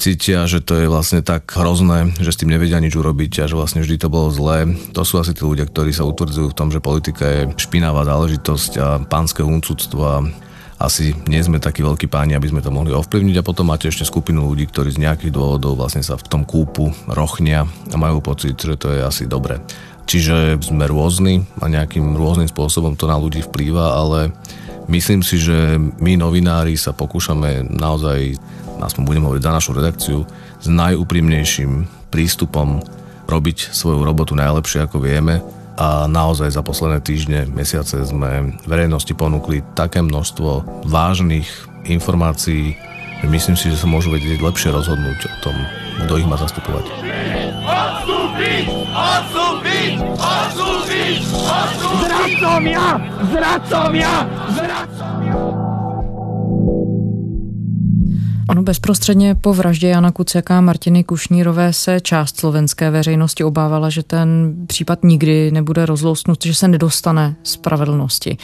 cítia, 0.00 0.44
že 0.50 0.58
to 0.64 0.80
je 0.80 0.86
vlastne 0.90 1.22
tak 1.22 1.46
hrozné, 1.48 2.16
že 2.18 2.34
s 2.34 2.38
tým 2.40 2.50
nevedia 2.50 2.82
nič 2.82 2.96
urobiť 2.98 3.44
a 3.44 3.48
že 3.48 3.56
vlastne 3.56 3.80
vždy 3.84 3.96
to 4.00 4.08
bolo 4.10 4.28
zlé. 4.32 4.66
To 4.96 5.02
sú 5.06 5.22
asi 5.22 5.32
tí 5.36 5.42
ľudia, 5.46 5.68
ktorí 5.68 5.94
sa 5.94 6.08
utvrdzujú 6.08 6.50
v 6.50 6.58
tom, 6.58 6.68
že 6.72 6.82
politika 6.82 7.24
je 7.24 7.40
špinavá 7.60 8.02
záležitosť 8.04 8.72
a 8.80 8.88
pánske 9.06 9.44
huncúctvo 9.44 10.00
a 10.02 10.16
asi 10.78 11.14
nie 11.30 11.38
sme 11.38 11.62
takí 11.62 11.80
veľkí 11.86 12.10
páni, 12.10 12.34
aby 12.34 12.50
sme 12.50 12.64
to 12.64 12.74
mohli 12.74 12.90
ovplyvniť 12.90 13.36
a 13.38 13.46
potom 13.46 13.70
máte 13.70 13.86
ešte 13.86 14.06
skupinu 14.06 14.46
ľudí, 14.50 14.66
ktorí 14.68 14.90
z 14.90 15.02
nejakých 15.06 15.32
dôvodov 15.34 15.78
vlastne 15.78 16.02
sa 16.02 16.18
v 16.18 16.26
tom 16.26 16.42
kúpu 16.42 16.90
rochnia 17.06 17.66
a 17.90 17.96
majú 17.96 18.18
pocit, 18.18 18.58
že 18.58 18.74
to 18.74 18.90
je 18.90 19.00
asi 19.02 19.24
dobre. 19.30 19.62
Čiže 20.04 20.60
sme 20.60 20.84
rôzni 20.84 21.46
a 21.62 21.70
nejakým 21.70 22.18
rôznym 22.18 22.50
spôsobom 22.50 22.98
to 22.98 23.08
na 23.08 23.16
ľudí 23.16 23.40
vplýva, 23.46 23.96
ale 23.96 24.34
myslím 24.90 25.24
si, 25.24 25.40
že 25.40 25.80
my 25.80 26.18
novinári 26.20 26.76
sa 26.76 26.92
pokúšame 26.92 27.64
naozaj 27.64 28.36
aspoň 28.82 29.02
budem 29.06 29.24
hovoriť 29.24 29.44
za 29.46 29.52
našu 29.54 29.70
redakciu, 29.72 30.18
s 30.60 30.66
najúprimnejším 30.68 31.88
prístupom 32.12 32.82
robiť 33.24 33.72
svoju 33.72 34.04
robotu 34.04 34.36
najlepšie 34.36 34.84
ako 34.84 35.00
vieme 35.00 35.40
a 35.74 36.06
naozaj 36.06 36.54
za 36.54 36.62
posledné 36.62 37.02
týždne, 37.02 37.50
mesiace 37.50 37.98
sme 38.06 38.54
verejnosti 38.66 39.10
ponúkli 39.14 39.66
také 39.74 40.02
množstvo 40.02 40.82
vážnych 40.86 41.48
informácií, 41.90 42.78
že 43.20 43.26
myslím 43.26 43.56
si, 43.58 43.72
že 43.74 43.80
sa 43.82 43.90
môžu 43.90 44.14
vedieť 44.14 44.38
lepšie 44.38 44.70
rozhodnúť 44.70 45.18
o 45.26 45.36
tom, 45.42 45.56
kto 46.06 46.12
ich 46.22 46.28
má 46.30 46.38
zastupovať. 46.38 46.86
Odstúpiť! 47.64 48.64
Odstúpiť! 48.92 49.92
Odstúpiť! 50.14 51.12
Odstúpiť! 51.32 52.02
Zradcovia! 52.04 52.86
Zradcovia! 53.32 54.12
Zradcovia! 54.54 55.53
Ono 58.48 58.62
bezprostředně 58.62 59.34
po 59.34 59.54
vraždě 59.54 59.88
Jana 59.88 60.12
Kuciaka 60.12 60.58
a 60.58 60.60
Martiny 60.60 61.04
Kušnírové 61.04 61.72
se 61.72 62.00
část 62.00 62.36
slovenské 62.36 62.90
veřejnosti 62.90 63.44
obávala, 63.44 63.90
že 63.90 64.02
ten 64.02 64.54
případ 64.66 65.04
nikdy 65.04 65.50
nebude 65.50 65.86
rozlousnut, 65.86 66.44
že 66.44 66.54
se 66.54 66.68
nedostane 66.68 67.36
spravedlnosti. 67.42 68.38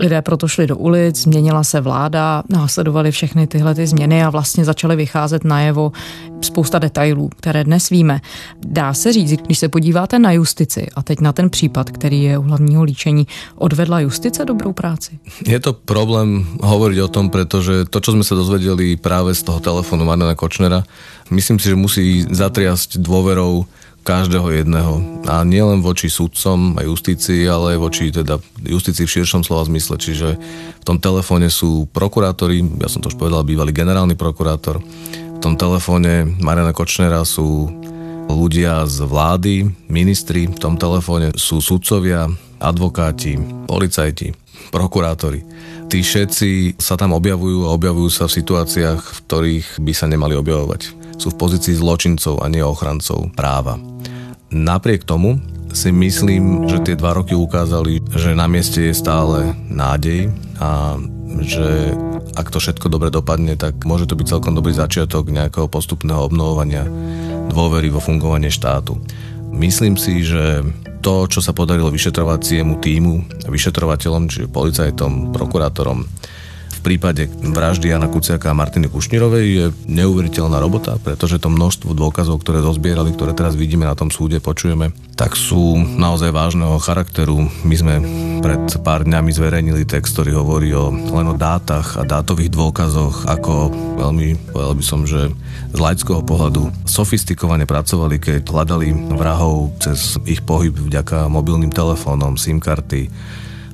Lidé 0.00 0.22
proto 0.22 0.48
šli 0.48 0.66
do 0.66 0.76
ulic, 0.76 1.16
změnila 1.16 1.64
se 1.64 1.80
vláda, 1.80 2.42
následovaly 2.48 3.10
všechny 3.10 3.46
tyhle 3.46 3.74
ty 3.74 3.86
změny 3.86 4.24
a 4.24 4.30
vlastně 4.30 4.64
začaly 4.64 4.96
vycházet 4.96 5.44
najevo 5.44 5.92
spousta 6.40 6.78
detailů, 6.78 7.30
které 7.36 7.64
dnes 7.64 7.90
víme. 7.90 8.20
Dá 8.66 8.94
se 8.94 9.12
říct, 9.12 9.30
když 9.30 9.58
se 9.58 9.68
podíváte 9.68 10.18
na 10.18 10.32
justici 10.32 10.86
a 10.94 11.02
teď 11.02 11.20
na 11.20 11.32
ten 11.32 11.50
případ, 11.50 11.90
který 11.90 12.22
je 12.22 12.38
u 12.38 12.42
hlavního 12.42 12.82
líčení, 12.82 13.26
odvedla 13.54 14.00
justice 14.00 14.44
dobrou 14.44 14.72
práci? 14.72 15.18
Je 15.46 15.60
to 15.60 15.72
problém 15.72 16.46
hovoriť 16.62 16.98
o 17.00 17.08
tom, 17.08 17.30
pretože 17.30 17.86
to, 17.86 18.00
čo 18.02 18.18
sme 18.18 18.26
sa 18.26 18.34
dozvedeli 18.34 18.98
práve 18.98 19.30
z 19.34 19.46
toho 19.46 19.62
telefónu 19.62 20.04
Marina 20.04 20.34
Kočnera, 20.34 20.82
myslím 21.30 21.62
si, 21.62 21.70
že 21.70 21.78
musí 21.78 22.06
zatriasť 22.26 22.98
dôverou 22.98 23.66
každého 24.04 24.52
jedného. 24.52 25.24
A 25.24 25.40
nielen 25.42 25.80
voči 25.80 26.12
sudcom 26.12 26.76
a 26.76 26.84
justícii, 26.84 27.48
ale 27.48 27.74
aj 27.74 27.78
voči 27.80 28.12
teda 28.12 28.36
justícii 28.60 29.08
v 29.08 29.14
širšom 29.18 29.42
slova 29.42 29.64
zmysle. 29.64 29.96
Čiže 29.96 30.28
v 30.78 30.84
tom 30.84 31.00
telefóne 31.00 31.48
sú 31.48 31.88
prokurátori, 31.88 32.60
ja 32.78 32.92
som 32.92 33.00
to 33.00 33.08
už 33.08 33.16
povedal, 33.16 33.42
bývalý 33.42 33.72
generálny 33.72 34.14
prokurátor. 34.14 34.84
V 35.34 35.40
tom 35.40 35.56
telefóne 35.56 36.28
Mariana 36.44 36.76
Kočnera 36.76 37.24
sú 37.24 37.72
ľudia 38.28 38.84
z 38.84 39.04
vlády, 39.08 39.72
ministri, 39.88 40.48
v 40.48 40.60
tom 40.60 40.76
telefóne 40.76 41.32
sú 41.36 41.64
sudcovia, 41.64 42.28
advokáti, 42.60 43.36
policajti, 43.68 44.36
prokurátori. 44.68 45.44
Tí 45.88 46.00
všetci 46.00 46.80
sa 46.80 46.96
tam 46.96 47.12
objavujú 47.12 47.68
a 47.68 47.74
objavujú 47.76 48.08
sa 48.08 48.24
v 48.24 48.36
situáciách, 48.40 49.00
v 49.00 49.18
ktorých 49.28 49.66
by 49.84 49.92
sa 49.92 50.08
nemali 50.08 50.36
objavovať 50.36 51.04
sú 51.18 51.30
v 51.30 51.40
pozícii 51.40 51.78
zločincov 51.78 52.42
a 52.42 52.50
nie 52.50 52.62
ochrancov 52.62 53.30
práva. 53.38 53.78
Napriek 54.54 55.02
tomu 55.02 55.42
si 55.74 55.90
myslím, 55.90 56.70
že 56.70 56.78
tie 56.86 56.94
dva 56.94 57.10
roky 57.10 57.34
ukázali, 57.34 57.98
že 58.14 58.38
na 58.38 58.46
mieste 58.46 58.86
je 58.86 58.94
stále 58.94 59.50
nádej 59.66 60.30
a 60.62 60.94
že 61.42 61.90
ak 62.38 62.54
to 62.54 62.62
všetko 62.62 62.86
dobre 62.86 63.10
dopadne, 63.10 63.58
tak 63.58 63.82
môže 63.82 64.06
to 64.06 64.14
byť 64.14 64.30
celkom 64.30 64.54
dobrý 64.54 64.70
začiatok 64.70 65.34
nejakého 65.34 65.66
postupného 65.66 66.30
obnovovania 66.30 66.86
dôvery 67.50 67.90
vo 67.90 67.98
fungovanie 67.98 68.54
štátu. 68.54 68.94
Myslím 69.50 69.98
si, 69.98 70.22
že 70.22 70.62
to, 71.02 71.26
čo 71.26 71.42
sa 71.42 71.50
podarilo 71.50 71.90
vyšetrovaciemu 71.90 72.78
týmu, 72.78 73.14
vyšetrovateľom, 73.50 74.30
čiže 74.30 74.54
policajtom, 74.54 75.34
prokurátorom, 75.34 76.06
prípade 76.84 77.32
vraždy 77.32 77.88
Jana 77.88 78.12
Kuciaka 78.12 78.52
a 78.52 78.58
Martiny 78.58 78.92
Kušnírovej 78.92 79.44
je 79.48 79.64
neuveriteľná 79.88 80.60
robota, 80.60 81.00
pretože 81.00 81.40
to 81.40 81.48
množstvo 81.48 81.96
dôkazov, 81.96 82.44
ktoré 82.44 82.60
rozbierali, 82.60 83.16
ktoré 83.16 83.32
teraz 83.32 83.56
vidíme 83.56 83.88
na 83.88 83.96
tom 83.96 84.12
súde, 84.12 84.44
počujeme, 84.44 84.92
tak 85.16 85.32
sú 85.32 85.80
naozaj 85.80 86.28
vážneho 86.28 86.76
charakteru. 86.76 87.48
My 87.64 87.74
sme 87.80 87.94
pred 88.44 88.60
pár 88.84 89.08
dňami 89.08 89.32
zverejnili 89.32 89.88
text, 89.88 90.12
ktorý 90.12 90.36
hovorí 90.36 90.68
o, 90.76 90.92
len 90.92 91.26
o 91.32 91.34
dátach 91.34 91.96
a 91.96 92.04
dátových 92.04 92.52
dôkazoch, 92.52 93.24
ako 93.32 93.72
veľmi, 93.96 94.52
povedal 94.52 94.74
by 94.76 94.84
som, 94.84 95.00
že 95.08 95.32
z 95.72 95.78
laického 95.80 96.20
pohľadu 96.20 96.68
sofistikovane 96.84 97.64
pracovali, 97.64 98.20
keď 98.20 98.44
hľadali 98.44 99.16
vrahov 99.16 99.72
cez 99.80 100.20
ich 100.28 100.44
pohyb 100.44 100.76
vďaka 100.76 101.32
mobilným 101.32 101.72
telefónom, 101.72 102.36
SIM 102.36 102.60
karty, 102.60 103.08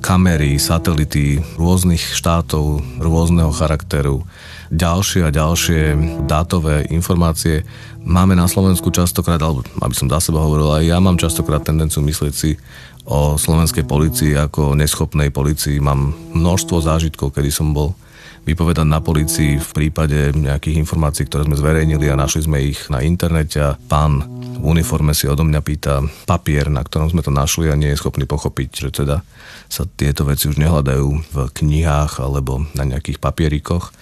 kamery, 0.01 0.57
satelity 0.57 1.39
rôznych 1.55 2.01
štátov, 2.01 2.81
rôzneho 2.97 3.53
charakteru, 3.53 4.25
ďalšie 4.73 5.29
a 5.29 5.31
ďalšie 5.31 5.81
dátové 6.25 6.89
informácie. 6.89 7.63
Máme 8.01 8.33
na 8.33 8.49
Slovensku 8.49 8.89
častokrát, 8.89 9.37
alebo 9.39 9.61
aby 9.79 9.93
som 9.93 10.09
za 10.09 10.19
seba 10.19 10.41
hovoril, 10.41 10.73
aj 10.73 10.83
ja 10.89 10.97
mám 10.97 11.21
častokrát 11.21 11.61
tendenciu 11.61 12.01
myslieť 12.01 12.33
si 12.33 12.57
o 13.05 13.37
slovenskej 13.37 13.85
policii 13.85 14.33
ako 14.37 14.73
neschopnej 14.73 15.29
policii. 15.29 15.77
Mám 15.77 16.17
množstvo 16.33 16.81
zážitkov, 16.81 17.37
kedy 17.37 17.53
som 17.53 17.71
bol 17.71 17.93
vypovedať 18.41 18.87
na 18.89 18.99
policii 18.99 19.61
v 19.61 19.69
prípade 19.71 20.33
nejakých 20.33 20.81
informácií, 20.81 21.29
ktoré 21.29 21.45
sme 21.45 21.59
zverejnili 21.59 22.09
a 22.09 22.17
našli 22.17 22.41
sme 22.45 22.57
ich 22.61 22.89
na 22.89 23.05
internete 23.05 23.61
a 23.61 23.77
pán 23.77 24.25
v 24.61 24.65
uniforme 24.65 25.13
si 25.13 25.29
odo 25.29 25.45
mňa 25.45 25.61
pýta 25.61 26.01
papier, 26.25 26.69
na 26.69 26.81
ktorom 26.85 27.09
sme 27.09 27.25
to 27.25 27.33
našli 27.33 27.69
a 27.69 27.77
nie 27.77 27.93
je 27.93 28.01
schopný 28.01 28.25
pochopiť, 28.25 28.69
že 28.69 28.89
teda 29.03 29.25
sa 29.69 29.87
tieto 29.87 30.25
veci 30.25 30.49
už 30.49 30.57
nehľadajú 30.57 31.07
v 31.33 31.37
knihách 31.49 32.21
alebo 32.21 32.65
na 32.77 32.83
nejakých 32.85 33.17
papierikoch. 33.17 33.93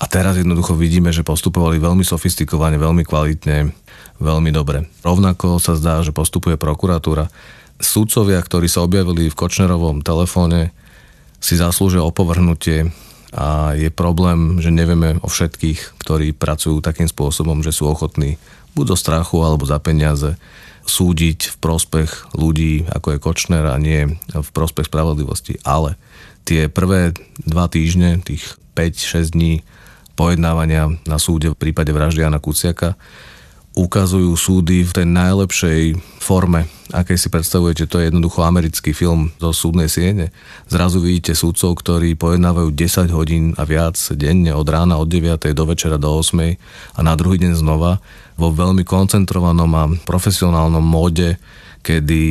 A 0.00 0.08
teraz 0.08 0.40
jednoducho 0.40 0.72
vidíme, 0.72 1.12
že 1.12 1.20
postupovali 1.20 1.76
veľmi 1.76 2.00
sofistikovane, 2.00 2.80
veľmi 2.80 3.04
kvalitne, 3.04 3.68
veľmi 4.16 4.50
dobre. 4.52 4.88
Rovnako 5.04 5.60
sa 5.60 5.76
zdá, 5.76 6.00
že 6.00 6.16
postupuje 6.16 6.56
prokuratúra. 6.56 7.28
Súdcovia, 7.76 8.40
ktorí 8.40 8.68
sa 8.68 8.80
objavili 8.80 9.28
v 9.28 9.36
Kočnerovom 9.36 10.00
telefóne, 10.00 10.72
si 11.40 11.56
zaslúžia 11.56 12.04
opovrhnutie 12.04 12.92
a 13.30 13.78
je 13.78 13.90
problém, 13.94 14.58
že 14.58 14.74
nevieme 14.74 15.22
o 15.22 15.28
všetkých, 15.30 16.02
ktorí 16.02 16.34
pracujú 16.34 16.82
takým 16.82 17.06
spôsobom, 17.06 17.62
že 17.62 17.70
sú 17.70 17.86
ochotní 17.86 18.42
buď 18.74 18.94
zo 18.94 18.96
strachu 18.98 19.38
alebo 19.46 19.62
za 19.66 19.78
peniaze 19.78 20.34
súdiť 20.82 21.54
v 21.54 21.56
prospech 21.62 22.34
ľudí, 22.34 22.90
ako 22.90 23.14
je 23.14 23.22
Kočner 23.22 23.64
a 23.70 23.78
nie 23.78 24.18
v 24.34 24.48
prospech 24.50 24.90
spravodlivosti. 24.90 25.62
Ale 25.62 25.94
tie 26.42 26.66
prvé 26.66 27.14
dva 27.46 27.70
týždne, 27.70 28.18
tých 28.18 28.58
5-6 28.74 29.38
dní 29.38 29.54
pojednávania 30.18 30.90
na 31.06 31.18
súde 31.22 31.54
v 31.54 31.58
prípade 31.58 31.94
vraždy 31.94 32.26
Jana 32.26 32.42
Kuciaka 32.42 32.98
ukazujú 33.80 34.36
súdy 34.36 34.84
v 34.84 34.92
tej 34.92 35.06
najlepšej 35.08 35.80
forme, 36.20 36.68
aké 36.92 37.16
si 37.16 37.32
predstavujete, 37.32 37.88
to 37.88 37.96
je 37.96 38.12
jednoducho 38.12 38.44
americký 38.44 38.92
film 38.92 39.32
zo 39.40 39.56
súdnej 39.56 39.88
siene. 39.88 40.28
Zrazu 40.68 41.00
vidíte 41.00 41.32
súdcov, 41.32 41.80
ktorí 41.80 42.12
pojednávajú 42.20 42.76
10 42.76 43.08
hodín 43.16 43.44
a 43.56 43.64
viac 43.64 43.96
denne 44.12 44.52
od 44.52 44.68
rána 44.68 45.00
od 45.00 45.08
9. 45.08 45.56
do 45.56 45.64
večera 45.64 45.96
do 45.96 46.12
8. 46.12 46.60
a 46.96 47.00
na 47.00 47.16
druhý 47.16 47.40
deň 47.40 47.56
znova 47.56 48.04
vo 48.36 48.52
veľmi 48.52 48.84
koncentrovanom 48.84 49.70
a 49.72 49.84
profesionálnom 50.04 50.84
móde 50.84 51.40
kedy 51.80 52.22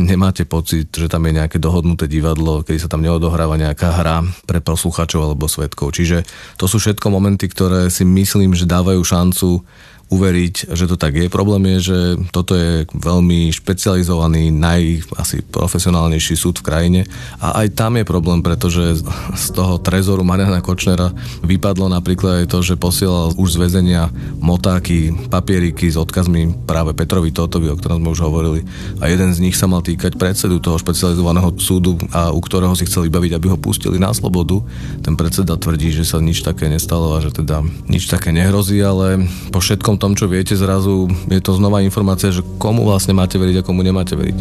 nemáte 0.00 0.48
pocit, 0.48 0.88
že 0.88 1.12
tam 1.12 1.28
je 1.28 1.36
nejaké 1.36 1.60
dohodnuté 1.60 2.08
divadlo, 2.08 2.64
kedy 2.64 2.80
sa 2.80 2.88
tam 2.88 3.04
neodohráva 3.04 3.60
nejaká 3.60 4.00
hra 4.00 4.24
pre 4.48 4.64
poslucháčov 4.64 5.20
alebo 5.20 5.44
svetkov. 5.44 5.92
Čiže 5.92 6.24
to 6.56 6.64
sú 6.64 6.80
všetko 6.80 7.12
momenty, 7.12 7.52
ktoré 7.52 7.92
si 7.92 8.08
myslím, 8.08 8.56
že 8.56 8.64
dávajú 8.64 9.04
šancu 9.04 9.60
uveriť, 10.12 10.76
že 10.76 10.84
to 10.84 10.96
tak 11.00 11.16
je. 11.16 11.32
Problém 11.32 11.76
je, 11.76 11.78
že 11.92 11.98
toto 12.30 12.54
je 12.54 12.84
veľmi 12.92 13.50
špecializovaný, 13.50 14.52
naj, 14.52 15.08
asi 15.16 15.40
profesionálnejší 15.42 16.34
súd 16.36 16.60
v 16.60 16.66
krajine 16.66 17.00
a 17.40 17.64
aj 17.64 17.74
tam 17.74 17.96
je 17.98 18.04
problém, 18.06 18.44
pretože 18.44 19.00
z 19.34 19.46
toho 19.56 19.80
trezoru 19.80 20.22
Mariana 20.22 20.60
Kočnera 20.60 21.10
vypadlo 21.42 21.88
napríklad 21.90 22.44
aj 22.44 22.46
to, 22.52 22.58
že 22.62 22.80
posielal 22.80 23.32
už 23.34 23.56
z 23.56 23.60
väzenia 23.60 24.12
motáky, 24.38 25.12
papieriky 25.28 25.90
s 25.90 25.96
odkazmi 25.96 26.66
práve 26.68 26.92
Petrovi 26.92 27.34
Totovi, 27.34 27.72
o 27.72 27.78
ktorom 27.78 28.04
sme 28.04 28.12
už 28.12 28.20
hovorili 28.22 28.60
a 29.02 29.10
jeden 29.10 29.34
z 29.34 29.42
nich 29.42 29.56
sa 29.58 29.66
mal 29.66 29.82
týkať 29.82 30.16
predsedu 30.20 30.62
toho 30.62 30.78
špecializovaného 30.78 31.56
súdu 31.58 31.98
a 32.14 32.30
u 32.30 32.40
ktorého 32.40 32.76
si 32.76 32.86
chceli 32.86 33.10
baviť, 33.10 33.36
aby 33.36 33.46
ho 33.50 33.58
pustili 33.58 33.98
na 33.98 34.12
slobodu. 34.14 34.60
Ten 35.02 35.18
predseda 35.18 35.58
tvrdí, 35.58 35.90
že 35.90 36.06
sa 36.06 36.20
nič 36.20 36.44
také 36.44 36.68
nestalo 36.70 37.16
a 37.16 37.22
že 37.22 37.34
teda 37.34 37.64
nič 37.88 38.06
také 38.06 38.30
nehrozí, 38.30 38.78
ale 38.84 39.26
po 39.50 39.58
všetkom 39.64 39.96
tom, 40.04 40.12
čo 40.12 40.28
viete, 40.28 40.52
zrazu 40.52 41.08
je 41.32 41.40
to 41.40 41.56
znova 41.56 41.80
informácia, 41.80 42.28
že 42.28 42.44
komu 42.60 42.84
vlastne 42.84 43.16
máte 43.16 43.40
veriť 43.40 43.64
a 43.64 43.66
komu 43.66 43.80
nemáte 43.80 44.12
veriť. 44.12 44.36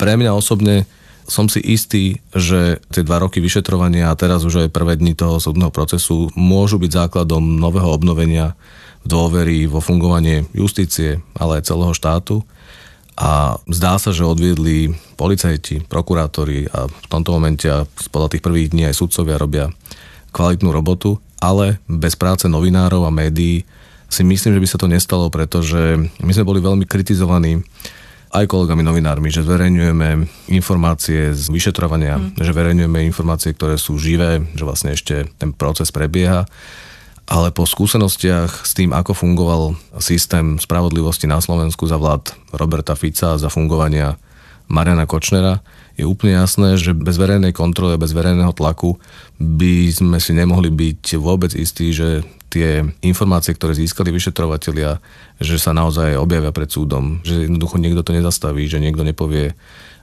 Pre 0.00 0.12
mňa 0.16 0.32
osobne 0.32 0.88
som 1.28 1.52
si 1.52 1.60
istý, 1.60 2.24
že 2.32 2.80
tie 2.88 3.04
dva 3.04 3.20
roky 3.20 3.44
vyšetrovania 3.44 4.08
a 4.08 4.16
teraz 4.16 4.48
už 4.48 4.64
aj 4.64 4.72
prvé 4.72 4.96
dni 4.96 5.12
toho 5.12 5.36
súdneho 5.36 5.68
procesu 5.68 6.32
môžu 6.32 6.80
byť 6.80 7.04
základom 7.04 7.60
nového 7.60 7.92
obnovenia 7.92 8.56
dôvery 9.04 9.68
vo 9.68 9.84
fungovanie 9.84 10.48
justície, 10.56 11.20
ale 11.36 11.60
aj 11.60 11.68
celého 11.68 11.92
štátu. 11.92 12.40
A 13.20 13.60
zdá 13.68 14.00
sa, 14.00 14.16
že 14.16 14.24
odviedli 14.24 14.96
policajti, 15.20 15.84
prokurátori 15.84 16.72
a 16.72 16.88
v 16.88 17.06
tomto 17.12 17.36
momente 17.36 17.68
a 17.68 17.84
podľa 18.08 18.32
tých 18.32 18.44
prvých 18.46 18.72
dní 18.72 18.88
aj 18.88 18.96
sudcovia 18.96 19.36
robia 19.36 19.68
kvalitnú 20.32 20.72
robotu 20.72 21.20
ale 21.38 21.78
bez 21.86 22.18
práce 22.18 22.50
novinárov 22.50 23.06
a 23.06 23.14
médií 23.14 23.62
si 24.08 24.22
myslím, 24.24 24.56
že 24.56 24.62
by 24.62 24.68
sa 24.68 24.78
to 24.80 24.88
nestalo, 24.88 25.28
pretože 25.28 26.10
my 26.24 26.32
sme 26.32 26.48
boli 26.48 26.60
veľmi 26.64 26.88
kritizovaní 26.88 27.60
aj 28.28 28.44
kolegami 28.44 28.84
novinármi, 28.84 29.32
že 29.32 29.44
zverejňujeme 29.44 30.08
informácie 30.52 31.32
z 31.32 31.44
vyšetrovania, 31.48 32.20
mm. 32.20 32.44
že 32.44 32.52
verejňujeme 32.52 33.00
informácie, 33.08 33.56
ktoré 33.56 33.80
sú 33.80 33.96
živé, 33.96 34.44
že 34.52 34.64
vlastne 34.68 34.92
ešte 34.92 35.28
ten 35.40 35.52
proces 35.56 35.88
prebieha. 35.88 36.44
Ale 37.28 37.52
po 37.52 37.68
skúsenostiach 37.68 38.64
s 38.64 38.72
tým, 38.72 38.96
ako 38.96 39.12
fungoval 39.12 39.76
systém 40.00 40.56
spravodlivosti 40.56 41.28
na 41.28 41.44
Slovensku 41.44 41.84
za 41.84 42.00
vlád 42.00 42.32
Roberta 42.56 42.96
Fica 42.96 43.36
a 43.36 43.40
za 43.40 43.52
fungovania 43.52 44.16
Mariana 44.68 45.04
Kočnera, 45.04 45.60
je 45.98 46.06
úplne 46.06 46.38
jasné, 46.38 46.78
že 46.78 46.94
bez 46.94 47.18
verejnej 47.18 47.50
kontroly, 47.50 47.98
bez 47.98 48.14
verejného 48.14 48.54
tlaku 48.54 49.02
by 49.42 49.90
sme 49.90 50.22
si 50.22 50.30
nemohli 50.30 50.70
byť 50.70 51.18
vôbec 51.18 51.50
istí, 51.58 51.90
že 51.90 52.22
tie 52.48 52.86
informácie, 53.04 53.52
ktoré 53.52 53.74
získali 53.74 54.14
vyšetrovatelia, 54.14 55.02
že 55.42 55.58
sa 55.58 55.74
naozaj 55.74 56.16
objavia 56.16 56.54
pred 56.54 56.70
súdom, 56.70 57.20
že 57.26 57.50
jednoducho 57.50 57.76
niekto 57.82 58.06
to 58.06 58.14
nezastaví, 58.14 58.70
že 58.70 58.80
niekto 58.80 59.02
nepovie, 59.04 59.58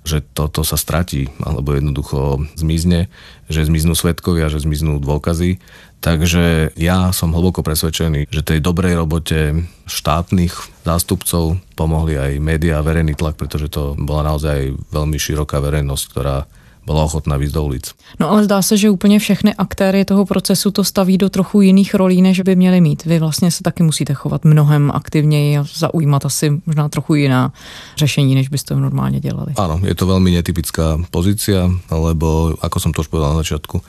že 0.05 0.21
toto 0.21 0.61
sa 0.61 0.77
stratí, 0.77 1.31
alebo 1.41 1.73
jednoducho 1.73 2.43
zmizne, 2.53 3.09
že 3.49 3.65
zmiznú 3.65 3.97
svetkovia, 3.97 4.51
že 4.51 4.61
zmiznú 4.61 5.01
dôkazy. 5.01 5.57
Takže 6.05 6.77
ja 6.77 7.09
som 7.09 7.33
hlboko 7.33 7.65
presvedčený, 7.65 8.29
že 8.29 8.45
tej 8.45 8.61
dobrej 8.61 8.93
robote 8.93 9.65
štátnych 9.89 10.85
zástupcov 10.85 11.57
pomohli 11.73 12.13
aj 12.13 12.31
médiá 12.37 12.77
a 12.77 12.85
verejný 12.85 13.17
tlak, 13.17 13.41
pretože 13.41 13.73
to 13.73 13.97
bola 13.97 14.29
naozaj 14.29 14.77
veľmi 14.93 15.17
široká 15.17 15.57
verejnosť, 15.57 16.03
ktorá 16.13 16.45
byla 16.85 17.03
ochotná 17.03 17.37
víc 17.37 17.51
do 17.51 17.63
ulic. 17.63 17.91
No 18.19 18.31
ale 18.31 18.43
zdá 18.43 18.61
se, 18.61 18.77
že 18.77 18.89
úplně 18.89 19.19
všechny 19.19 19.53
aktéry 19.53 20.05
toho 20.05 20.25
procesu 20.25 20.71
to 20.71 20.83
staví 20.83 21.17
do 21.17 21.29
trochu 21.29 21.61
jiných 21.61 21.95
rolí, 21.95 22.21
než 22.21 22.41
by 22.41 22.55
měli 22.55 22.81
mít. 22.81 23.05
Vy 23.05 23.19
vlastně 23.19 23.51
se 23.51 23.63
taky 23.63 23.83
musíte 23.83 24.13
chovat 24.13 24.45
mnohem 24.45 24.91
aktivněji 24.91 25.57
a 25.57 25.65
zaujímat 25.75 26.25
asi 26.25 26.61
možná 26.65 26.89
trochu 26.89 27.15
jiná 27.15 27.53
řešení, 27.97 28.35
než 28.35 28.49
byste 28.49 28.75
normálně 28.75 29.19
dělali. 29.19 29.53
Áno, 29.55 29.79
je 29.81 29.95
to 29.95 30.05
veľmi 30.05 30.29
netypická 30.35 31.01
pozícia, 31.09 31.71
lebo 31.89 32.53
ako 32.61 32.77
som 32.79 32.91
to 32.93 33.01
už 33.01 33.09
povedal 33.09 33.33
na 33.33 33.41
začiatku, 33.41 33.81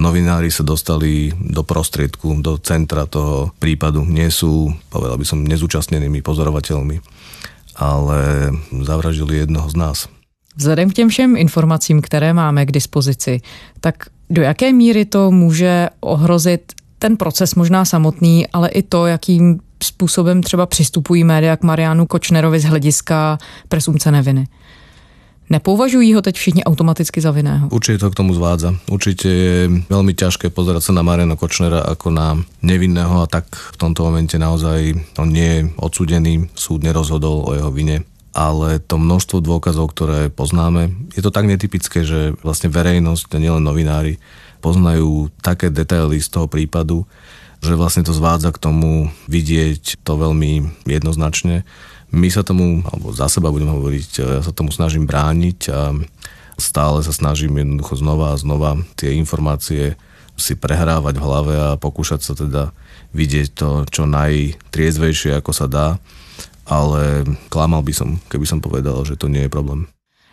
novinári 0.00 0.50
sa 0.50 0.66
dostali 0.66 1.30
do 1.34 1.62
prostriedku, 1.62 2.40
do 2.42 2.58
centra 2.58 3.06
toho 3.06 3.54
prípadu. 3.58 4.02
Nie 4.02 4.32
sú, 4.32 4.74
povedal 4.90 5.16
by 5.20 5.26
som, 5.26 5.44
nezúčastnenými 5.44 6.24
pozorovateľmi, 6.24 6.96
ale 7.78 8.50
zavraždili 8.70 9.46
jednoho 9.46 9.68
z 9.70 9.76
nás. 9.76 9.98
Vzhledem 10.56 10.90
k 10.90 10.94
těm 10.94 11.08
všem 11.08 11.36
informacím, 11.36 12.02
které 12.02 12.32
máme 12.32 12.66
k 12.66 12.72
dispozici, 12.72 13.40
tak 13.80 13.94
do 14.30 14.42
jaké 14.42 14.72
míry 14.72 15.04
to 15.04 15.30
může 15.30 15.88
ohrozit 16.00 16.72
ten 16.98 17.16
proces 17.16 17.54
možná 17.54 17.84
samotný, 17.84 18.46
ale 18.46 18.68
i 18.68 18.82
to, 18.82 19.06
jakým 19.06 19.60
způsobem 19.82 20.42
třeba 20.42 20.66
přistupují 20.66 21.24
média 21.24 21.56
k 21.56 21.62
Marianu 21.62 22.06
Kočnerovi 22.06 22.60
z 22.60 22.64
hlediska 22.64 23.38
presumce 23.68 24.10
neviny? 24.10 24.46
Nepovažují 25.50 26.14
ho 26.14 26.22
teď 26.22 26.36
všichni 26.36 26.64
automaticky 26.64 27.20
za 27.20 27.30
vinného? 27.30 27.68
Určite 27.68 27.98
to 27.98 28.10
k 28.10 28.14
tomu 28.22 28.34
zvádza. 28.34 28.70
Určite 28.86 29.26
je 29.26 29.82
veľmi 29.90 30.14
ťažké 30.14 30.46
pozerať 30.54 30.86
sa 30.86 30.92
na 30.94 31.02
Mariana 31.02 31.34
Kočnera 31.34 31.82
ako 31.82 32.14
na 32.14 32.38
nevinného 32.62 33.18
a 33.18 33.26
tak 33.26 33.50
v 33.50 33.76
tomto 33.76 34.06
momente 34.06 34.38
naozaj 34.38 34.94
on 35.18 35.34
nie 35.34 35.48
je 35.50 35.60
odsudený, 35.82 36.46
súd 36.54 36.86
nerozhodol 36.86 37.42
o 37.42 37.50
jeho 37.58 37.70
vine 37.74 38.06
ale 38.30 38.78
to 38.78 38.94
množstvo 38.94 39.42
dôkazov, 39.42 39.90
ktoré 39.90 40.30
poznáme, 40.30 40.94
je 41.14 41.22
to 41.22 41.34
tak 41.34 41.50
netypické, 41.50 42.06
že 42.06 42.38
vlastne 42.46 42.70
verejnosť, 42.70 43.26
nielen 43.36 43.66
novinári, 43.66 44.22
poznajú 44.62 45.32
také 45.42 45.72
detaily 45.72 46.22
z 46.22 46.28
toho 46.30 46.46
prípadu, 46.46 47.08
že 47.60 47.76
vlastne 47.76 48.06
to 48.06 48.14
zvádza 48.14 48.54
k 48.54 48.62
tomu 48.62 49.10
vidieť 49.26 50.04
to 50.06 50.12
veľmi 50.16 50.84
jednoznačne. 50.86 51.66
My 52.10 52.26
sa 52.30 52.46
tomu, 52.46 52.82
alebo 52.86 53.14
za 53.14 53.30
seba 53.30 53.52
budem 53.52 53.70
hovoriť, 53.70 54.08
ja 54.18 54.40
sa 54.42 54.52
tomu 54.54 54.70
snažím 54.70 55.06
brániť 55.06 55.58
a 55.70 55.94
stále 56.60 57.00
sa 57.00 57.14
snažím 57.14 57.56
jednoducho 57.56 57.98
znova 57.98 58.36
a 58.36 58.40
znova 58.40 58.78
tie 58.94 59.16
informácie 59.16 59.96
si 60.40 60.56
prehrávať 60.56 61.20
v 61.20 61.24
hlave 61.24 61.54
a 61.56 61.68
pokúšať 61.76 62.20
sa 62.24 62.32
teda 62.32 62.72
vidieť 63.12 63.48
to 63.52 63.68
čo 63.92 64.08
najtriezvejšie, 64.08 65.36
ako 65.36 65.52
sa 65.52 65.66
dá 65.68 65.86
ale 66.70 67.26
klamal 67.50 67.82
by 67.82 67.90
som, 67.90 68.22
keby 68.30 68.46
som 68.46 68.62
povedal, 68.62 69.02
že 69.02 69.18
to 69.18 69.26
nie 69.26 69.44
je 69.44 69.50
problém. 69.50 69.90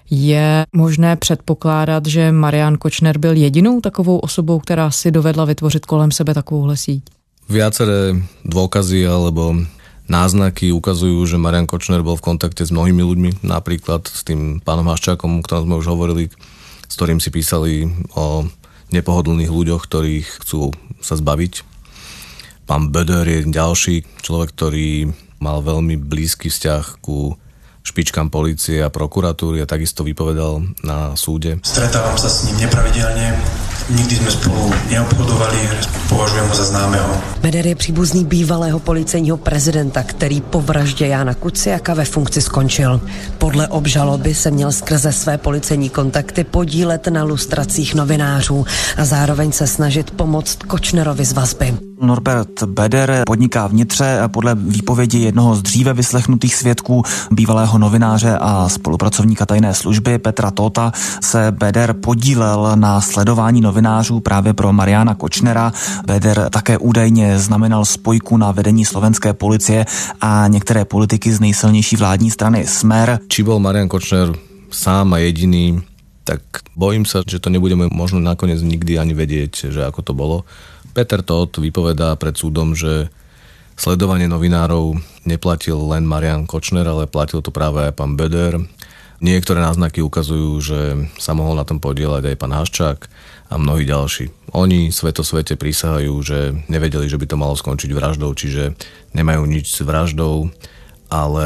Je 0.08 0.64
možné 0.72 1.16
předpokládat, 1.16 2.06
že 2.06 2.32
Marian 2.32 2.78
Kočner 2.78 3.18
byl 3.18 3.34
jedinou 3.34 3.82
takovou 3.82 4.20
osobou, 4.20 4.60
která 4.60 4.92
si 4.92 5.12
dovedla 5.12 5.46
vytvořit 5.46 5.86
kolem 5.86 6.12
sebe 6.12 6.34
takovouhle 6.34 6.78
síť? 6.78 7.04
Viaceré 7.48 8.16
dôkazy 8.44 9.08
alebo 9.08 9.56
náznaky 10.12 10.72
ukazujú, 10.72 11.24
že 11.28 11.40
Marian 11.40 11.68
Kočner 11.68 12.04
bol 12.04 12.20
v 12.20 12.24
kontakte 12.24 12.64
s 12.64 12.76
mnohými 12.76 13.04
ľuďmi, 13.04 13.30
napríklad 13.44 14.08
s 14.08 14.24
tým 14.28 14.60
pánom 14.60 14.88
Haščákom, 14.88 15.40
o 15.40 15.44
ktorom 15.44 15.64
sme 15.64 15.80
už 15.80 15.88
hovorili, 15.88 16.28
s 16.88 16.94
ktorým 16.96 17.24
si 17.24 17.32
písali 17.32 17.88
o 18.16 18.48
nepohodlných 18.92 19.52
ľuďoch, 19.52 19.84
ktorých 19.84 20.28
chcú 20.44 20.76
sa 21.00 21.16
zbaviť. 21.16 21.64
Pán 22.68 22.92
Böder 22.92 23.24
je 23.28 23.48
ďalší 23.48 24.04
človek, 24.24 24.52
ktorý 24.52 25.12
mal 25.40 25.62
veľmi 25.62 25.98
blízky 25.98 26.50
vzťah 26.50 27.02
ku 27.02 27.38
špičkám 27.88 28.28
policie 28.28 28.84
a 28.84 28.92
prokuratúry 28.92 29.64
a 29.64 29.70
takisto 29.70 30.04
vypovedal 30.04 30.60
na 30.84 31.16
súde. 31.16 31.64
Stretávam 31.64 32.20
sa 32.20 32.28
s 32.28 32.44
ním 32.44 32.68
nepravidelne, 32.68 33.32
nikdy 33.96 34.20
sme 34.20 34.32
spolu 34.36 34.64
neobchodovali, 34.92 35.60
považujem 36.12 36.46
ho 36.52 36.56
za 36.56 36.66
známeho. 36.68 37.12
Beder 37.40 37.64
je 37.64 37.76
příbuzný 37.80 38.28
bývalého 38.28 38.80
policejního 38.80 39.38
prezidenta, 39.38 40.04
který 40.04 40.42
po 40.42 40.60
vraždě 40.62 41.08
Jána 41.08 41.34
Kuciaka 41.34 41.94
ve 41.94 42.06
funkci 42.06 42.42
skončil. 42.42 43.00
Podle 43.38 43.68
obžaloby 43.68 44.36
se 44.36 44.52
měl 44.52 44.72
skrze 44.72 45.12
své 45.12 45.38
policejní 45.38 45.90
kontakty 45.90 46.44
podílet 46.44 47.08
na 47.08 47.24
lustracích 47.24 47.96
novinářů 47.96 48.66
a 48.98 49.06
zároveň 49.06 49.52
se 49.52 49.68
snažit 49.68 50.12
pomoct 50.12 50.64
Kočnerovi 50.68 51.26
z 51.26 51.34
vazby. 51.34 51.87
Norbert 52.02 52.64
Beder 52.64 53.24
podniká 53.26 53.68
vnitře 53.68 54.20
podle 54.28 54.56
výpovědi 54.56 55.18
jednoho 55.18 55.56
z 55.56 55.62
dříve 55.62 55.94
vyslechnutých 55.94 56.56
svědků 56.56 57.04
bývalého 57.32 57.78
novináře 57.78 58.38
a 58.38 58.70
spolupracovníka 58.70 59.46
tajné 59.46 59.74
služby 59.74 60.18
Petra 60.18 60.52
Tota 60.52 60.92
se 61.24 61.52
Beder 61.52 61.94
podílel 61.94 62.72
na 62.76 63.02
sledování 63.02 63.62
novinářů 63.62 64.20
právě 64.20 64.54
pro 64.54 64.74
Mariana 64.74 65.16
Kočnera. 65.16 65.74
Beder 66.06 66.50
také 66.50 66.78
údajně 66.78 67.40
znamenal 67.40 67.86
spojku 67.86 68.38
na 68.38 68.52
vedení 68.52 68.86
slovenské 68.86 69.34
policie 69.34 69.86
a 70.22 70.48
některé 70.48 70.86
politiky 70.86 71.34
z 71.34 71.40
nejsilnější 71.40 71.96
vládní 71.96 72.32
strany 72.32 72.68
Smer. 72.68 73.20
Či 73.28 73.44
bol 73.44 73.60
Marian 73.60 73.88
Kočner 73.88 74.34
sám 74.72 75.14
a 75.14 75.18
jediný, 75.18 75.82
tak 76.28 76.44
bojím 76.76 77.08
sa, 77.08 77.24
že 77.24 77.40
to 77.40 77.48
nebudeme 77.48 77.88
možno 77.88 78.20
nakoniec 78.20 78.60
nikdy 78.60 79.00
ani 79.00 79.16
vedieť, 79.16 79.72
že 79.72 79.82
ako 79.88 80.02
to 80.04 80.14
bolo 80.14 80.38
Peter 80.98 81.22
Todt 81.22 81.62
vypovedá 81.62 82.18
pred 82.18 82.34
súdom, 82.34 82.74
že 82.74 83.14
sledovanie 83.78 84.26
novinárov 84.26 84.98
neplatil 85.30 85.78
len 85.94 86.10
Marian 86.10 86.50
Kočner, 86.50 86.90
ale 86.90 87.06
platil 87.06 87.46
to 87.46 87.54
práve 87.54 87.86
aj 87.86 87.94
pán 87.94 88.18
Beder. 88.18 88.58
Niektoré 89.22 89.62
náznaky 89.62 90.02
ukazujú, 90.02 90.58
že 90.58 90.80
sa 91.22 91.38
mohol 91.38 91.54
na 91.54 91.70
tom 91.70 91.78
podielať 91.78 92.34
aj 92.34 92.40
pán 92.42 92.50
Haščák 92.50 93.00
a 93.54 93.62
mnohí 93.62 93.86
ďalší. 93.86 94.34
Oni 94.58 94.90
sveto 94.90 95.22
svete 95.22 95.54
prísahajú, 95.54 96.14
že 96.26 96.66
nevedeli, 96.66 97.06
že 97.06 97.22
by 97.22 97.30
to 97.30 97.38
malo 97.38 97.54
skončiť 97.54 97.94
vraždou, 97.94 98.34
čiže 98.34 98.74
nemajú 99.14 99.46
nič 99.46 99.78
s 99.78 99.86
vraždou, 99.86 100.50
ale 101.14 101.46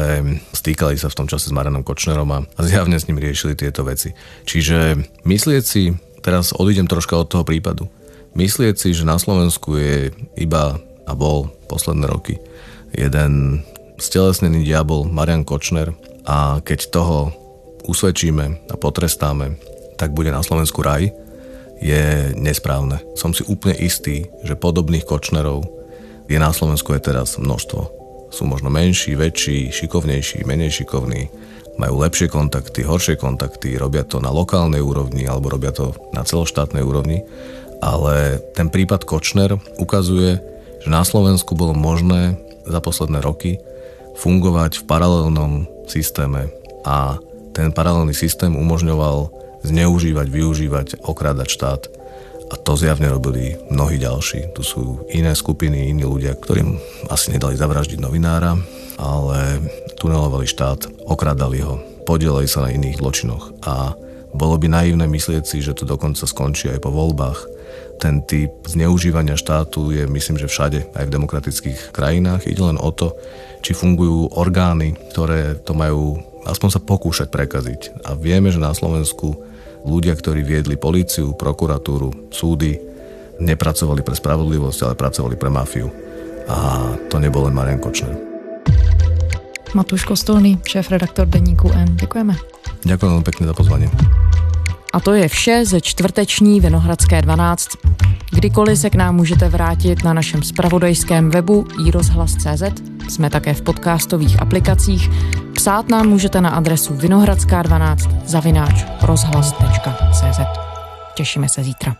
stýkali 0.56 0.96
sa 0.96 1.12
v 1.12 1.16
tom 1.20 1.28
čase 1.28 1.52
s 1.52 1.54
Marianom 1.54 1.84
Kočnerom 1.84 2.28
a 2.32 2.40
zjavne 2.64 2.96
s 2.96 3.04
ním 3.04 3.20
riešili 3.20 3.52
tieto 3.52 3.84
veci. 3.84 4.16
Čiže 4.48 4.96
myslieť 5.28 5.64
si, 5.64 5.92
teraz 6.24 6.56
odídem 6.56 6.88
troška 6.88 7.20
od 7.20 7.28
toho 7.28 7.44
prípadu, 7.44 7.92
myslieť 8.34 8.74
si, 8.78 8.94
že 8.96 9.08
na 9.08 9.16
Slovensku 9.16 9.76
je 9.76 10.10
iba 10.38 10.78
a 11.08 11.12
bol 11.12 11.50
posledné 11.66 12.06
roky 12.06 12.38
jeden 12.92 13.64
stelesnený 13.96 14.62
diabol 14.66 15.08
Marian 15.08 15.46
Kočner 15.46 15.96
a 16.28 16.60
keď 16.60 16.92
toho 16.92 17.32
usvedčíme 17.88 18.70
a 18.70 18.74
potrestáme, 18.78 19.58
tak 19.98 20.14
bude 20.14 20.30
na 20.30 20.44
Slovensku 20.44 20.84
raj, 20.84 21.10
je 21.82 22.30
nesprávne. 22.38 23.02
Som 23.18 23.34
si 23.34 23.42
úplne 23.42 23.74
istý, 23.74 24.30
že 24.46 24.54
podobných 24.54 25.02
Kočnerov 25.02 25.66
je 26.30 26.38
na 26.38 26.54
Slovensku 26.54 26.94
aj 26.94 27.02
teraz 27.10 27.28
množstvo 27.42 28.02
sú 28.32 28.48
možno 28.48 28.72
menší, 28.72 29.12
väčší, 29.12 29.68
šikovnejší, 29.68 30.48
menej 30.48 30.82
šikovní, 30.82 31.28
majú 31.76 32.00
lepšie 32.00 32.32
kontakty, 32.32 32.80
horšie 32.80 33.20
kontakty, 33.20 33.76
robia 33.76 34.08
to 34.08 34.24
na 34.24 34.32
lokálnej 34.32 34.80
úrovni 34.80 35.28
alebo 35.28 35.52
robia 35.52 35.72
to 35.72 35.92
na 36.16 36.24
celoštátnej 36.24 36.80
úrovni. 36.80 37.20
Ale 37.82 38.38
ten 38.54 38.70
prípad 38.70 39.02
Kočner 39.02 39.58
ukazuje, 39.76 40.38
že 40.82 40.88
na 40.88 41.02
Slovensku 41.02 41.58
bolo 41.58 41.74
možné 41.74 42.38
za 42.62 42.78
posledné 42.78 43.18
roky 43.18 43.58
fungovať 44.22 44.82
v 44.82 44.86
paralelnom 44.86 45.52
systéme 45.90 46.54
a 46.86 47.18
ten 47.52 47.74
paralelný 47.74 48.14
systém 48.14 48.54
umožňoval 48.54 49.28
zneužívať, 49.66 50.26
využívať, 50.30 50.86
okrádať 51.02 51.48
štát 51.50 51.82
a 52.52 52.54
to 52.60 52.76
zjavne 52.76 53.08
robili 53.08 53.56
mnohí 53.72 53.96
ďalší. 53.96 54.52
Tu 54.52 54.62
sú 54.62 55.00
iné 55.08 55.32
skupiny, 55.32 55.88
iní 55.88 56.04
ľudia, 56.04 56.36
ktorým 56.36 56.76
asi 57.08 57.32
nedali 57.32 57.56
zavraždiť 57.56 57.98
novinára, 57.98 58.60
ale 59.00 59.62
tunelovali 59.96 60.44
štát, 60.44 61.08
okradali 61.08 61.64
ho, 61.64 61.80
podielali 62.04 62.44
sa 62.44 62.68
na 62.68 62.74
iných 62.74 63.00
zločinoch 63.00 63.64
a 63.64 63.96
bolo 64.32 64.56
by 64.60 64.68
naivné 64.68 65.08
myslieť 65.08 65.44
si, 65.44 65.64
že 65.64 65.76
to 65.76 65.88
dokonca 65.88 66.24
skončí 66.24 66.68
aj 66.68 66.80
po 66.84 66.92
voľbách. 66.92 67.61
Ten 68.02 68.26
typ 68.26 68.50
zneužívania 68.66 69.38
štátu 69.38 69.94
je 69.94 70.10
myslím, 70.10 70.34
že 70.34 70.50
všade, 70.50 70.90
aj 70.90 71.06
v 71.06 71.14
demokratických 71.14 71.94
krajinách. 71.94 72.50
Ide 72.50 72.74
len 72.74 72.78
o 72.82 72.90
to, 72.90 73.14
či 73.62 73.78
fungujú 73.78 74.34
orgány, 74.34 74.98
ktoré 75.14 75.54
to 75.62 75.70
majú 75.70 76.18
aspoň 76.42 76.68
sa 76.74 76.80
pokúšať 76.82 77.30
prekaziť. 77.30 78.02
A 78.02 78.18
vieme, 78.18 78.50
že 78.50 78.58
na 78.58 78.74
Slovensku 78.74 79.38
ľudia, 79.86 80.18
ktorí 80.18 80.42
viedli 80.42 80.74
políciu, 80.74 81.34
prokuratúru, 81.38 82.34
súdy, 82.34 82.74
nepracovali 83.38 84.02
pre 84.02 84.18
spravodlivosť, 84.18 84.78
ale 84.82 84.98
pracovali 84.98 85.38
pre 85.38 85.50
mafiu. 85.50 85.86
A 86.50 86.90
to 87.06 87.22
nebol 87.22 87.46
len 87.46 87.54
Marian 87.54 87.78
Kočner. 87.78 88.18
Matúš 89.72 90.04
Kostolný, 90.04 90.58
šéf-redaktor 90.66 91.30
Deníku 91.30 91.70
N. 91.72 91.96
Děkujeme. 91.96 92.36
Ďakujem 92.82 93.10
veľmi 93.14 93.26
pekne 93.26 93.44
za 93.48 93.54
pozvanie. 93.54 93.88
A 94.92 95.00
to 95.00 95.12
je 95.12 95.28
vše 95.28 95.64
ze 95.64 95.80
čtvrteční 95.80 96.60
Vinohradské 96.60 97.22
12. 97.22 97.68
Kdykoliv 98.30 98.78
se 98.78 98.90
k 98.90 98.94
nám 98.94 99.16
můžete 99.16 99.48
vrátit 99.48 100.04
na 100.04 100.12
našem 100.12 100.42
spravodajském 100.42 101.30
webu 101.30 101.66
iRozhlas.cz, 101.86 102.62
jsme 103.08 103.30
také 103.30 103.54
v 103.54 103.62
podcastových 103.62 104.42
aplikacích, 104.42 105.10
psát 105.54 105.88
nám 105.88 106.08
můžete 106.08 106.40
na 106.40 106.50
adresu 106.50 106.94
vinohradská12 106.94 108.20
zavináč 108.26 108.84
rozhlas.cz. 109.02 110.40
Těšíme 111.14 111.48
se 111.48 111.64
zítra. 111.64 111.96